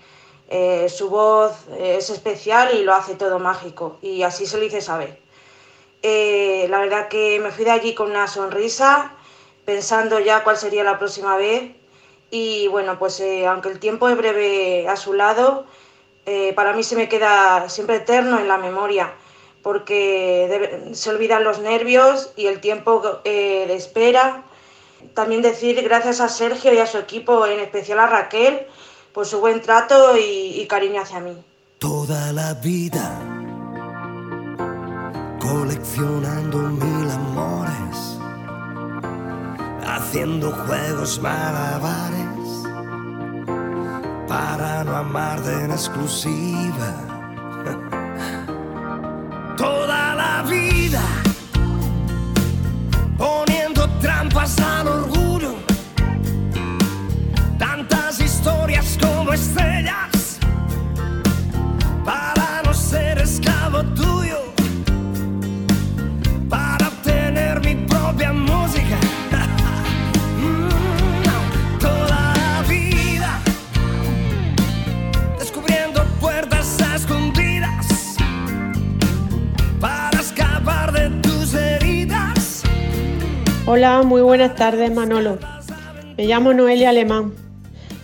eh, 0.50 0.90
su 0.90 1.10
voz 1.10 1.54
es 1.78 2.10
especial 2.10 2.76
y 2.76 2.84
lo 2.84 2.96
hace 2.96 3.14
todo 3.14 3.38
mágico 3.38 4.00
y 4.02 4.24
así 4.24 4.46
se 4.48 4.58
lo 4.58 4.66
hice 4.66 4.82
saber. 4.82 5.20
Eh, 6.02 6.66
la 6.70 6.80
verdad 6.80 7.08
que 7.08 7.40
me 7.40 7.52
fui 7.52 7.66
de 7.66 7.72
allí 7.72 7.94
con 7.94 8.10
una 8.10 8.28
sonrisa, 8.28 9.14
pensando 9.66 10.20
ya 10.20 10.44
cuál 10.44 10.58
sería 10.58 10.84
la 10.84 10.98
próxima 10.98 11.38
vez 11.38 11.72
y 12.32 12.68
bueno, 12.70 12.98
pues 12.98 13.22
aunque 13.48 13.70
el 13.70 13.80
tiempo 13.80 14.10
es 14.10 14.18
breve 14.18 14.88
a 14.88 14.96
su 14.96 15.14
lado, 15.14 15.66
eh, 16.32 16.54
para 16.54 16.74
mí 16.74 16.84
se 16.84 16.96
me 16.96 17.10
queda 17.10 17.68
siempre 17.70 17.96
eterno 17.96 18.38
en 18.38 18.48
la 18.48 18.60
memoria, 18.60 19.12
porque 19.64 20.92
se 20.94 21.10
olvidan 21.10 21.44
los 21.44 21.58
nervios 21.58 22.34
y 22.36 22.46
el 22.46 22.62
tiempo 22.62 23.02
eh, 23.24 23.66
de 23.68 23.74
espera. 23.74 24.44
También 25.16 25.42
decir 25.42 25.82
gracias 25.82 26.22
a 26.22 26.30
Sergio 26.30 26.72
y 26.72 26.78
a 26.78 26.86
su 26.86 27.00
equipo, 27.00 27.48
en 27.48 27.60
especial 27.60 27.98
a 27.98 28.06
Raquel, 28.06 28.68
por 29.12 29.26
su 29.26 29.40
buen 29.40 29.60
trato 29.60 30.16
y, 30.18 30.62
y 30.62 30.68
cariño 30.68 31.02
hacia 31.02 31.20
mí. 31.20 31.36
Toda 31.80 32.32
la 32.32 32.54
vida 32.54 33.20
coleccionando 35.40 36.60
mil 36.60 37.10
amores, 37.10 38.20
haciendo 39.84 40.52
juegos 40.52 41.20
malabares 41.20 42.29
para 44.30 44.84
no 44.84 44.96
amar 44.96 45.42
de 45.42 45.66
en 45.66 45.72
exclusiva. 45.72 46.94
Toda 49.58 50.14
la 50.16 50.44
vida 50.44 51.02
poniendo 53.18 53.90
trampas 54.00 54.58
al 54.60 54.88
orgullo, 54.88 55.56
tantas 57.58 58.22
historias 58.22 58.98
como 59.02 59.34
estrellas 59.34 59.69
Hola, 83.72 84.02
muy 84.02 84.24
buenas 84.24 84.56
tardes 84.56 84.92
Manolo. 84.92 85.38
Me 86.18 86.26
llamo 86.26 86.56
Noelia 86.56 86.90
Alemán. 86.90 87.36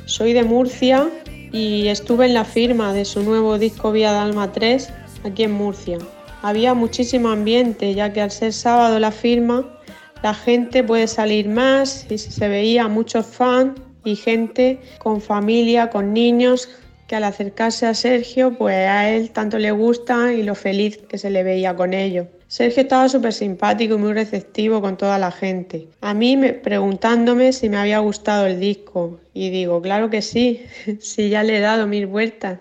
Soy 0.05 0.31
de 0.33 0.43
Murcia 0.43 1.09
y 1.51 1.87
estuve 1.87 2.27
en 2.27 2.35
la 2.35 2.45
firma 2.45 2.93
de 2.93 3.03
su 3.03 3.23
nuevo 3.23 3.57
disco 3.57 3.91
Vía 3.91 4.11
Dalma 4.11 4.51
3 4.51 4.87
aquí 5.23 5.41
en 5.41 5.53
Murcia. 5.53 5.97
Había 6.43 6.75
muchísimo 6.75 7.29
ambiente 7.29 7.95
ya 7.95 8.13
que 8.13 8.21
al 8.21 8.29
ser 8.29 8.53
sábado 8.53 8.99
la 8.99 9.09
firma 9.09 9.65
la 10.21 10.35
gente 10.35 10.83
puede 10.83 11.07
salir 11.07 11.49
más 11.49 12.05
y 12.11 12.19
se 12.19 12.47
veía 12.47 12.87
muchos 12.87 13.25
fans 13.25 13.81
y 14.03 14.15
gente 14.17 14.79
con 14.99 15.19
familia, 15.19 15.89
con 15.89 16.13
niños 16.13 16.69
que 17.07 17.15
al 17.15 17.23
acercarse 17.23 17.87
a 17.87 17.95
Sergio 17.95 18.55
pues 18.55 18.75
a 18.75 19.09
él 19.09 19.31
tanto 19.31 19.57
le 19.57 19.71
gusta 19.71 20.31
y 20.31 20.43
lo 20.43 20.53
feliz 20.53 20.97
que 21.09 21.17
se 21.17 21.31
le 21.31 21.41
veía 21.41 21.75
con 21.75 21.95
ellos. 21.95 22.27
Sergio 22.47 22.83
estaba 22.83 23.09
súper 23.09 23.33
simpático 23.33 23.95
y 23.95 23.97
muy 23.97 24.13
receptivo 24.13 24.79
con 24.79 24.97
toda 24.97 25.17
la 25.17 25.31
gente. 25.31 25.87
A 26.01 26.13
mí 26.13 26.37
me, 26.37 26.53
preguntándome 26.53 27.51
si 27.53 27.69
me 27.69 27.77
había 27.77 27.99
gustado 27.99 28.45
el 28.45 28.59
disco 28.59 29.19
y 29.33 29.49
digo, 29.49 29.81
claro 29.81 30.09
que 30.09 30.21
sí, 30.21 30.63
sí 30.99 31.29
ya 31.29 31.43
le 31.43 31.57
he 31.57 31.59
dado 31.59 31.87
mil 31.87 32.05
vueltas. 32.05 32.59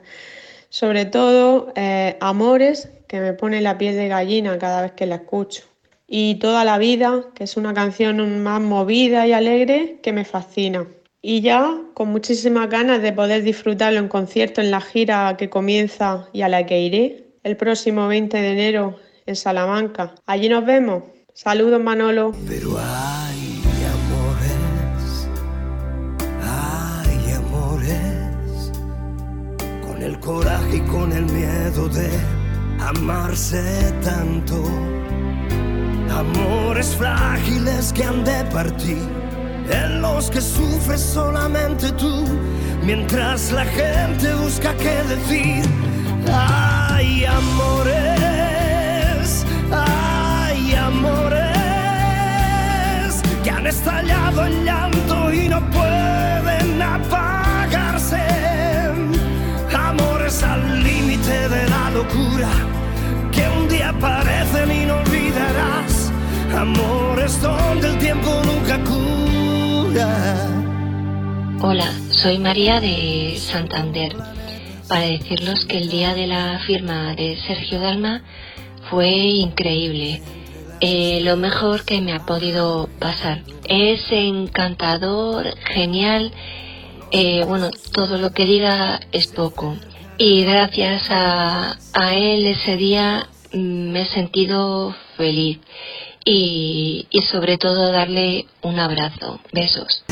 Sobre 0.71 1.05
todo 1.05 1.73
eh, 1.77 2.17
Amores, 2.21 2.89
que 3.07 3.21
me 3.21 3.35
pone 3.35 3.61
la 3.61 3.79
piel 3.79 3.95
de 3.95 4.09
gallina 4.09 4.59
cada 4.59 4.83
vez 4.83 4.93
que 4.93 5.07
la 5.07 5.17
escucho. 5.17 5.65
Y 6.09 6.37
Toda 6.37 6.65
la 6.65 6.79
vida, 6.79 7.25
que 7.35 7.45
es 7.45 7.57
una 7.57 7.75
canción 7.75 8.43
más 8.43 8.61
movida 8.61 9.27
y 9.27 9.33
alegre 9.33 9.99
que 10.03 10.13
me 10.13 10.25
fascina. 10.25 10.87
Y 11.21 11.41
ya 11.43 11.79
con 11.95 12.09
muchísimas 12.09 12.69
ganas 12.69 13.03
de 13.03 13.13
poder 13.13 13.43
disfrutarlo 13.43 13.99
en 13.99 14.09
concierto 14.09 14.61
en 14.61 14.71
la 14.71 14.81
gira 14.81 15.37
que 15.39 15.49
comienza 15.49 16.29
y 16.33 16.43
a 16.43 16.49
la 16.49 16.67
que 16.67 16.81
iré 16.81 17.25
el 17.45 17.57
próximo 17.57 18.09
20 18.09 18.37
de 18.37 18.53
enero 18.53 19.04
en 19.27 19.37
Salamanca. 19.37 20.15
Allí 20.27 20.49
nos 20.49 20.65
vemos. 20.65 21.03
Saludos 21.35 21.83
Manolo. 21.83 22.33
Pero 22.47 22.79
hay 22.79 23.63
amores, 23.97 25.29
hay 26.41 27.33
amores, 27.33 28.73
con 29.87 30.03
el 30.03 30.19
coraje 30.21 30.77
y 30.77 30.81
con 30.81 31.13
el 31.13 31.25
miedo 31.27 31.89
de 31.89 32.09
amarse 32.81 33.93
tanto. 34.03 34.63
Amores 36.11 36.95
frágiles 36.95 37.93
que 37.93 38.05
han 38.05 38.25
de 38.25 38.45
partir, 38.53 39.03
en 39.69 40.01
los 40.01 40.31
que 40.31 40.41
sufres 40.41 41.01
solamente 41.01 41.91
tú, 41.93 42.25
mientras 42.85 43.51
la 43.51 43.65
gente 43.65 44.33
busca 44.35 44.73
qué 44.77 45.03
decir. 45.09 45.65
Hay 46.33 47.25
amores, 47.25 48.04
amores 51.05 52.33
que 53.43 53.51
han 53.51 53.67
estallado 53.67 54.47
en 54.47 54.65
llanto 54.65 55.33
y 55.33 55.49
no 55.49 55.61
pueden 55.71 56.83
apagarse. 56.83 58.23
Amores 59.75 60.43
al 60.43 60.83
límite 60.83 61.49
de 61.49 61.69
la 61.69 61.91
locura 61.91 62.49
que 63.33 63.49
un 63.49 63.69
día 63.69 63.91
aparecen 63.91 64.71
y 64.71 64.87
no 64.87 64.97
olvidarás. 64.97 66.13
Amores 66.57 67.41
donde 67.43 67.89
el 67.89 67.99
tiempo 67.99 68.31
nunca 68.45 68.79
cura. 68.85 70.09
Hola, 71.61 71.93
soy 72.11 72.39
María 72.39 72.81
de 72.81 73.37
Santander. 73.39 74.17
Para 74.89 75.07
decirles 75.07 75.65
que 75.65 75.79
el 75.79 75.89
día 75.89 76.15
de 76.15 76.27
la 76.27 76.61
firma 76.67 77.15
de 77.15 77.39
Sergio 77.47 77.81
Dalma 77.81 78.23
fue 78.91 79.09
increíble. 79.09 80.21
Eh, 80.81 81.21
lo 81.23 81.37
mejor 81.37 81.85
que 81.85 82.01
me 82.01 82.13
ha 82.13 82.27
podido 82.27 82.89
pasar. 82.99 83.43
Es 83.69 84.01
encantador, 84.11 85.47
genial. 85.73 86.33
Eh, 87.11 87.45
bueno, 87.47 87.71
todo 87.93 88.19
lo 88.19 88.33
que 88.33 88.45
diga 88.45 89.01
es 89.13 89.29
poco. 89.29 89.77
Y 90.19 90.45
gracias 90.45 91.11
a, 91.11 91.77
a 91.93 92.15
él 92.15 92.47
ese 92.47 92.77
día 92.77 93.27
mm, 93.53 93.91
me 93.93 94.03
he 94.03 94.07
sentido 94.07 94.95
feliz. 95.17 95.59
Y, 96.25 97.07
y 97.11 97.23
sobre 97.23 97.59
todo 97.59 97.93
darle 97.93 98.47
un 98.63 98.79
abrazo. 98.79 99.41
Besos. 99.53 100.05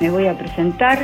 Me 0.00 0.08
voy 0.08 0.28
a 0.28 0.38
presentar. 0.38 0.98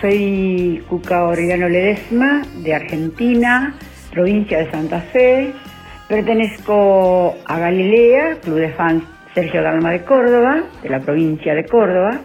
Soy 0.00 0.82
Cuca 0.88 1.24
Orellano 1.24 1.68
Ledesma, 1.68 2.40
de 2.64 2.74
Argentina, 2.74 3.74
provincia 4.10 4.58
de 4.58 4.70
Santa 4.70 5.00
Fe. 5.00 5.52
Pertenezco 6.08 7.34
a 7.46 7.58
Galilea, 7.58 8.36
Club 8.42 8.56
de 8.56 8.70
Fans 8.70 9.04
Sergio 9.34 9.62
Dalma 9.62 9.90
de 9.90 10.02
Córdoba, 10.02 10.62
de 10.82 10.88
la 10.88 11.00
provincia 11.00 11.54
de 11.54 11.66
Córdoba. 11.66 12.20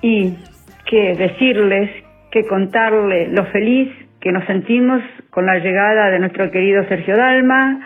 Y 0.00 0.38
que 0.86 1.14
decirles, 1.16 1.90
que 2.30 2.46
contarles 2.46 3.30
lo 3.30 3.44
feliz 3.46 3.92
que 4.20 4.32
nos 4.32 4.46
sentimos 4.46 5.02
con 5.28 5.44
la 5.44 5.58
llegada 5.58 6.08
de 6.10 6.18
nuestro 6.18 6.50
querido 6.50 6.82
Sergio 6.88 7.14
Dalma, 7.14 7.78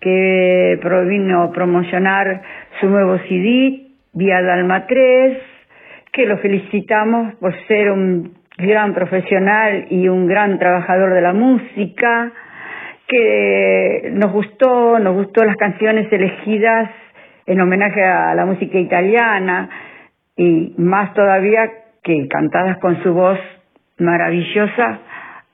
que 0.00 0.80
vino 1.06 1.42
a 1.42 1.52
promocionar 1.52 2.40
su 2.80 2.88
nuevo 2.88 3.18
CD, 3.28 3.82
Vía 4.14 4.40
Dalma 4.40 4.86
3, 4.86 5.55
que 6.16 6.24
lo 6.24 6.38
felicitamos 6.38 7.34
por 7.34 7.54
ser 7.66 7.90
un 7.90 8.32
gran 8.56 8.94
profesional 8.94 9.86
y 9.90 10.08
un 10.08 10.26
gran 10.26 10.58
trabajador 10.58 11.12
de 11.12 11.20
la 11.20 11.34
música, 11.34 12.32
que 13.06 14.12
nos 14.14 14.32
gustó, 14.32 14.98
nos 14.98 15.14
gustó 15.14 15.44
las 15.44 15.56
canciones 15.56 16.10
elegidas 16.10 16.90
en 17.44 17.60
homenaje 17.60 18.02
a 18.02 18.34
la 18.34 18.46
música 18.46 18.78
italiana 18.78 19.68
y 20.38 20.72
más 20.78 21.12
todavía 21.12 21.70
que 22.02 22.26
cantadas 22.28 22.78
con 22.78 23.02
su 23.02 23.12
voz 23.12 23.38
maravillosa, 23.98 25.00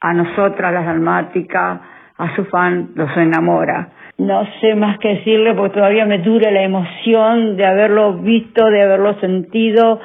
a 0.01 0.15
nosotras 0.15 0.73
las 0.73 0.87
dalmáticas, 0.87 1.81
a 2.19 2.37
su 2.37 2.45
fan 2.45 2.91
los 2.95 3.11
enamora. 3.17 3.89
No 4.19 4.47
sé 4.61 4.77
más 4.77 4.99
que 4.99 5.09
decirle 5.09 5.55
porque 5.55 5.75
todavía 5.75 6.07
me 6.07 6.19
dura 6.19 6.53
la 6.53 6.63
emoción 6.63 7.57
de 7.57 7.67
haberlo 7.67 8.15
visto, 8.19 8.65
de 8.71 8.83
haberlo 8.83 9.19
sentido, 9.19 10.01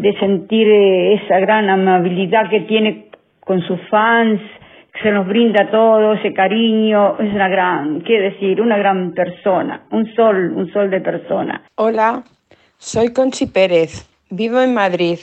de 0.00 0.18
sentir 0.18 0.66
eh, 0.66 1.14
esa 1.14 1.38
gran 1.40 1.68
amabilidad 1.68 2.48
que 2.48 2.60
tiene 2.60 3.10
con 3.40 3.60
sus 3.62 3.78
fans, 3.90 4.40
que 4.92 5.02
se 5.02 5.10
nos 5.10 5.26
brinda 5.26 5.70
todo, 5.70 6.14
ese 6.14 6.32
cariño, 6.32 7.18
es 7.18 7.32
una 7.34 7.48
gran, 7.48 8.00
qué 8.02 8.18
decir, 8.18 8.60
una 8.60 8.78
gran 8.78 9.12
persona, 9.12 9.82
un 9.90 10.06
sol, 10.14 10.52
un 10.56 10.72
sol 10.72 10.90
de 10.90 11.00
persona. 11.00 11.62
Hola, 11.76 12.22
soy 12.78 13.12
Conchi 13.12 13.46
Pérez, 13.46 14.08
vivo 14.30 14.60
en 14.60 14.72
Madrid, 14.72 15.18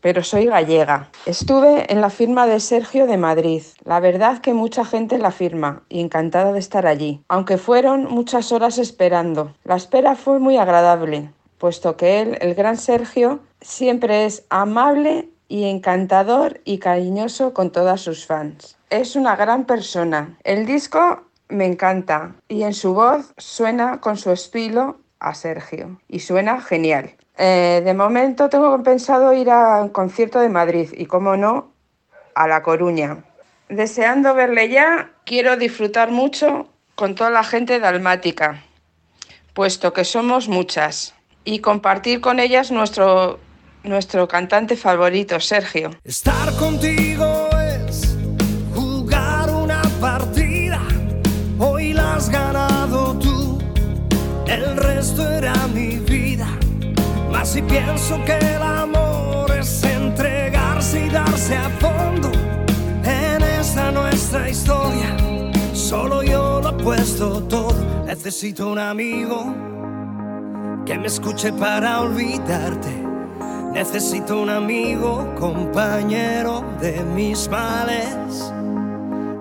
pero 0.00 0.22
soy 0.22 0.46
gallega. 0.46 1.08
Estuve 1.26 1.92
en 1.92 2.00
la 2.00 2.08
firma 2.08 2.46
de 2.46 2.58
Sergio 2.58 3.06
de 3.06 3.18
Madrid. 3.18 3.62
La 3.84 4.00
verdad 4.00 4.38
que 4.38 4.54
mucha 4.54 4.84
gente 4.84 5.16
en 5.16 5.22
la 5.22 5.30
firma 5.30 5.82
y 5.90 6.00
encantada 6.00 6.52
de 6.52 6.58
estar 6.58 6.86
allí, 6.86 7.20
aunque 7.28 7.58
fueron 7.58 8.04
muchas 8.04 8.50
horas 8.50 8.78
esperando. 8.78 9.52
La 9.64 9.76
espera 9.76 10.14
fue 10.14 10.38
muy 10.38 10.56
agradable, 10.56 11.28
puesto 11.62 11.96
que 11.96 12.20
él, 12.20 12.38
el 12.40 12.56
gran 12.56 12.76
Sergio, 12.76 13.38
siempre 13.60 14.24
es 14.24 14.44
amable 14.50 15.28
y 15.46 15.70
encantador 15.70 16.60
y 16.64 16.78
cariñoso 16.78 17.54
con 17.54 17.70
todas 17.70 18.00
sus 18.00 18.26
fans. 18.26 18.76
Es 18.90 19.14
una 19.14 19.36
gran 19.36 19.64
persona. 19.64 20.36
El 20.42 20.66
disco 20.66 21.22
me 21.48 21.66
encanta 21.66 22.34
y 22.48 22.64
en 22.64 22.74
su 22.74 22.94
voz 22.94 23.32
suena 23.36 24.00
con 24.00 24.16
su 24.16 24.32
estilo 24.32 24.98
a 25.20 25.34
Sergio 25.34 26.00
y 26.08 26.18
suena 26.18 26.60
genial. 26.60 27.14
Eh, 27.38 27.80
de 27.84 27.94
momento 27.94 28.48
tengo 28.48 28.82
pensado 28.82 29.32
ir 29.32 29.48
a 29.48 29.82
un 29.82 29.90
concierto 29.90 30.40
de 30.40 30.48
Madrid 30.48 30.88
y, 30.92 31.06
como 31.06 31.36
no, 31.36 31.70
a 32.34 32.48
La 32.48 32.64
Coruña. 32.64 33.22
Deseando 33.68 34.34
verle 34.34 34.68
ya, 34.68 35.12
quiero 35.24 35.56
disfrutar 35.56 36.10
mucho 36.10 36.66
con 36.96 37.14
toda 37.14 37.30
la 37.30 37.44
gente 37.44 37.78
dalmática, 37.78 38.64
puesto 39.54 39.92
que 39.92 40.04
somos 40.04 40.48
muchas, 40.48 41.14
y 41.44 41.58
compartir 41.60 42.20
con 42.20 42.40
ellas 42.40 42.70
nuestro, 42.70 43.38
nuestro 43.82 44.28
cantante 44.28 44.76
favorito, 44.76 45.38
Sergio. 45.40 45.90
Estar 46.04 46.54
contigo 46.56 47.48
es 47.58 48.16
jugar 48.74 49.50
una 49.50 49.82
partida, 50.00 50.80
hoy 51.58 51.92
la 51.92 52.16
has 52.16 52.28
ganado 52.28 53.18
tú, 53.18 53.58
el 54.46 54.76
resto 54.76 55.28
era 55.30 55.54
mi 55.68 55.98
vida 55.98 56.48
mas 57.32 57.48
si 57.48 57.62
pienso 57.62 58.22
que 58.24 58.36
el 58.36 58.62
amor 58.62 59.50
es 59.50 59.82
entregarse 59.82 61.06
y 61.06 61.08
darse 61.08 61.56
a 61.56 61.68
fondo 61.80 62.30
en 63.02 63.42
esta 63.42 63.90
nuestra 63.90 64.48
historia, 64.48 65.16
solo 65.72 66.22
yo 66.22 66.60
lo 66.62 66.68
he 66.68 66.82
puesto 66.84 67.42
todo. 67.44 68.04
Necesito 68.04 68.68
un 68.68 68.78
amigo 68.78 69.52
que 70.86 70.98
me 70.98 71.06
escuche 71.06 71.52
para 71.52 72.00
olvidarte. 72.00 72.90
Necesito 73.72 74.40
un 74.40 74.50
amigo, 74.50 75.34
compañero 75.38 76.62
de 76.80 77.00
mis 77.02 77.48
males. 77.48 78.52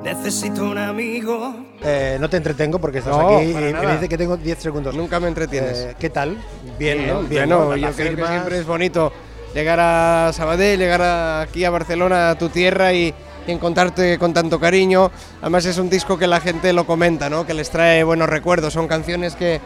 Necesito 0.04 0.63
un 0.63 0.77
amigo. 0.77 1.54
Eh, 1.84 2.17
no 2.19 2.30
te 2.30 2.38
entretengo 2.38 2.80
porque 2.80 2.99
estás 2.99 3.15
No, 3.17 3.38
aquí 3.38 3.51
y 3.51 3.54
me 3.54 3.91
dice 3.93 4.08
que 4.08 4.17
tengo 4.17 4.38
10 4.38 4.60
segundos. 4.60 4.95
Nunca 4.95 5.19
me 5.19 5.27
entretienes. 5.27 5.77
Eh, 5.80 5.95
¿Qué 5.99 6.10
tal? 6.10 6.38
Bien, 6.80 7.08
¿no? 7.08 7.21
Bien, 7.23 7.49
¿no? 7.49 7.65
bueno, 7.65 7.75
La 7.82 7.89
yo 7.89 7.95
creo 7.95 8.15
que 8.15 8.25
siempre 8.27 8.60
es 8.60 8.65
bonito 8.65 9.12
llegar 9.54 9.80
a 9.82 10.32
Sabadell, 10.34 10.80
llegar 10.80 11.01
a- 11.01 11.41
aquí 11.41 11.65
a 11.65 11.69
Barcelona, 11.69 12.30
a 12.32 12.38
tu 12.38 12.49
tierra 12.49 12.93
y, 12.93 13.13
y 13.45 13.51
encontrarte 13.51 14.17
con 14.17 14.34
tanto 14.34 14.60
cariño. 14.60 15.12
Además 15.41 15.65
es 15.65 15.77
un 15.77 15.89
disco 15.89 16.17
que 16.17 16.27
la 16.27 16.39
gente 16.39 16.71
lo 16.71 16.86
comenta, 16.86 17.30
¿no? 17.30 17.45
que 17.45 17.54
les 17.54 17.69
trae 17.69 18.04
buenos 18.04 18.30
recuerdos. 18.30 18.73
Son 18.73 18.88
canciones 18.88 19.36
que 19.36 19.60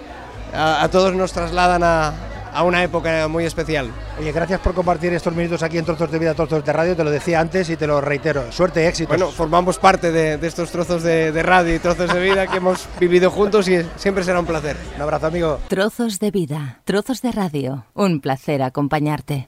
a, 0.56 0.84
a 0.84 0.90
todos 0.90 1.14
nos 1.14 1.32
trasladan 1.34 1.84
a, 1.84 2.14
a 2.54 2.64
una 2.64 2.84
época 2.84 3.28
muy 3.28 3.46
especial. 3.46 3.92
Oye, 4.20 4.32
gracias 4.32 4.62
por 4.62 4.74
compartir 4.74 5.14
estos 5.14 5.36
minutos 5.36 5.62
aquí 5.62 5.78
en 5.78 5.86
Trozos 5.86 6.10
de 6.10 6.20
Vida, 6.20 6.34
Trozos 6.34 6.64
de 6.64 6.72
Radio. 6.72 6.96
Te 6.96 7.04
lo 7.04 7.12
decía 7.12 7.40
antes 7.42 7.70
y 7.70 7.76
te 7.76 7.86
lo 7.86 8.00
reitero. 8.00 8.52
Suerte 8.52 8.84
y 8.84 8.88
éxito. 8.88 9.10
Bueno, 9.10 9.30
formamos 9.30 9.78
parte 9.78 10.12
de, 10.12 10.38
de 10.38 10.48
estos 10.48 10.72
trozos 10.72 11.04
de, 11.04 11.32
de 11.32 11.44
radio 11.44 11.76
y 11.76 11.80
trozos 11.80 12.14
de 12.14 12.20
vida 12.22 12.48
que 12.48 12.58
hemos 12.58 12.88
vivido 13.00 13.30
juntos 13.30 13.68
y 13.68 13.86
siempre 13.98 14.24
será 14.24 14.40
un 14.40 14.46
placer. 14.46 14.78
Un 14.96 15.02
abrazo, 15.02 15.28
amigo. 15.28 15.60
Trozos 15.68 16.20
de 16.20 16.32
vida, 16.32 16.80
trozos 16.86 17.22
de 17.22 17.32
radio. 17.34 17.86
Un 17.94 18.22
placer 18.22 18.64
acompañarte. 18.64 19.48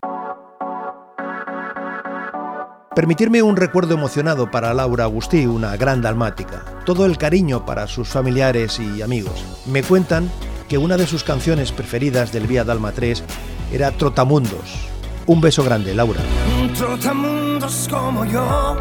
Permitirme 2.93 3.43
un 3.43 3.55
recuerdo 3.55 3.93
emocionado 3.93 4.49
para 4.49 4.73
Laura 4.73 5.03
Agustí, 5.03 5.45
una 5.45 5.77
gran 5.77 6.01
dalmática. 6.01 6.65
Todo 6.83 7.05
el 7.05 7.19
cariño 7.19 7.63
para 7.63 7.85
sus 7.85 8.07
familiares 8.07 8.79
y 8.79 9.03
amigos. 9.03 9.45
Me 9.67 9.83
cuentan 9.83 10.31
que 10.67 10.77
una 10.77 10.97
de 10.97 11.07
sus 11.07 11.23
canciones 11.23 11.71
preferidas 11.71 12.31
del 12.31 12.47
Vía 12.47 12.63
Dalma 12.63 12.91
3 12.91 13.23
era 13.71 13.91
Trotamundos. 13.91 14.87
Un 15.25 15.41
beso 15.41 15.63
grande, 15.63 15.93
Laura. 15.93 16.21
Un 16.59 16.73
trotamundos 16.73 17.87
como 17.89 18.25
yo, 18.25 18.77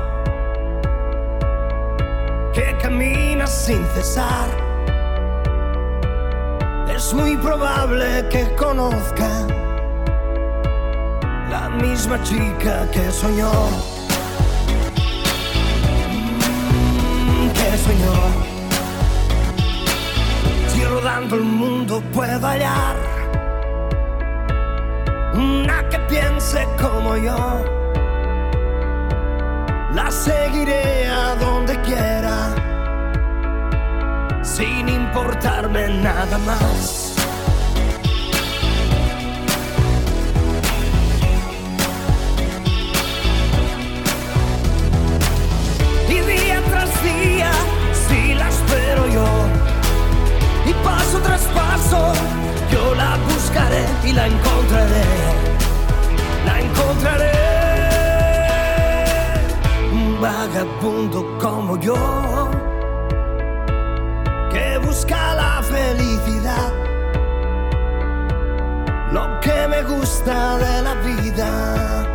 que 2.53 2.77
camina 2.81 3.47
sin 3.47 3.85
cesar. 3.95 4.49
Es 6.95 7.13
muy 7.13 7.37
probable 7.37 8.27
que 8.31 8.55
conozca 8.55 9.47
la 11.51 11.69
misma 11.69 12.23
chica 12.23 12.89
que 12.91 13.11
soñó. 13.11 13.53
Que 17.55 17.79
soñó. 17.79 18.46
Rodando 21.07 21.37
el 21.37 21.45
mundo 21.45 22.03
puedo 22.13 22.49
hallar 22.49 22.97
una 25.35 25.89
que 25.89 26.01
piense 26.09 26.67
como 26.83 27.17
yo. 27.17 27.65
La 29.95 30.11
seguiré 30.11 31.07
a 31.07 31.37
donde 31.37 31.81
quiera, 31.83 32.53
sin 34.43 34.89
importarme 34.89 35.89
nada 36.03 36.39
más. 36.39 37.06
Yo 52.71 52.95
la 52.95 53.17
buscaré 53.29 53.85
y 54.05 54.13
la 54.13 54.27
encontraré. 54.27 55.05
La 56.47 56.61
encontraré. 56.61 57.33
Un 59.93 60.21
vagabundo 60.21 61.39
como 61.39 61.79
yo, 61.79 62.51
que 64.51 64.79
busca 64.79 65.35
la 65.35 65.63
felicidad. 65.63 66.73
Lo 69.13 69.41
que 69.41 69.69
me 69.69 69.83
gusta 69.83 70.59
de 70.59 70.83
la 70.83 70.95
vida 70.95 72.07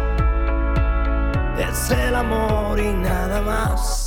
es 1.60 1.92
el 1.92 2.16
amor 2.16 2.80
y 2.80 2.94
nada 2.94 3.42
más. 3.42 4.01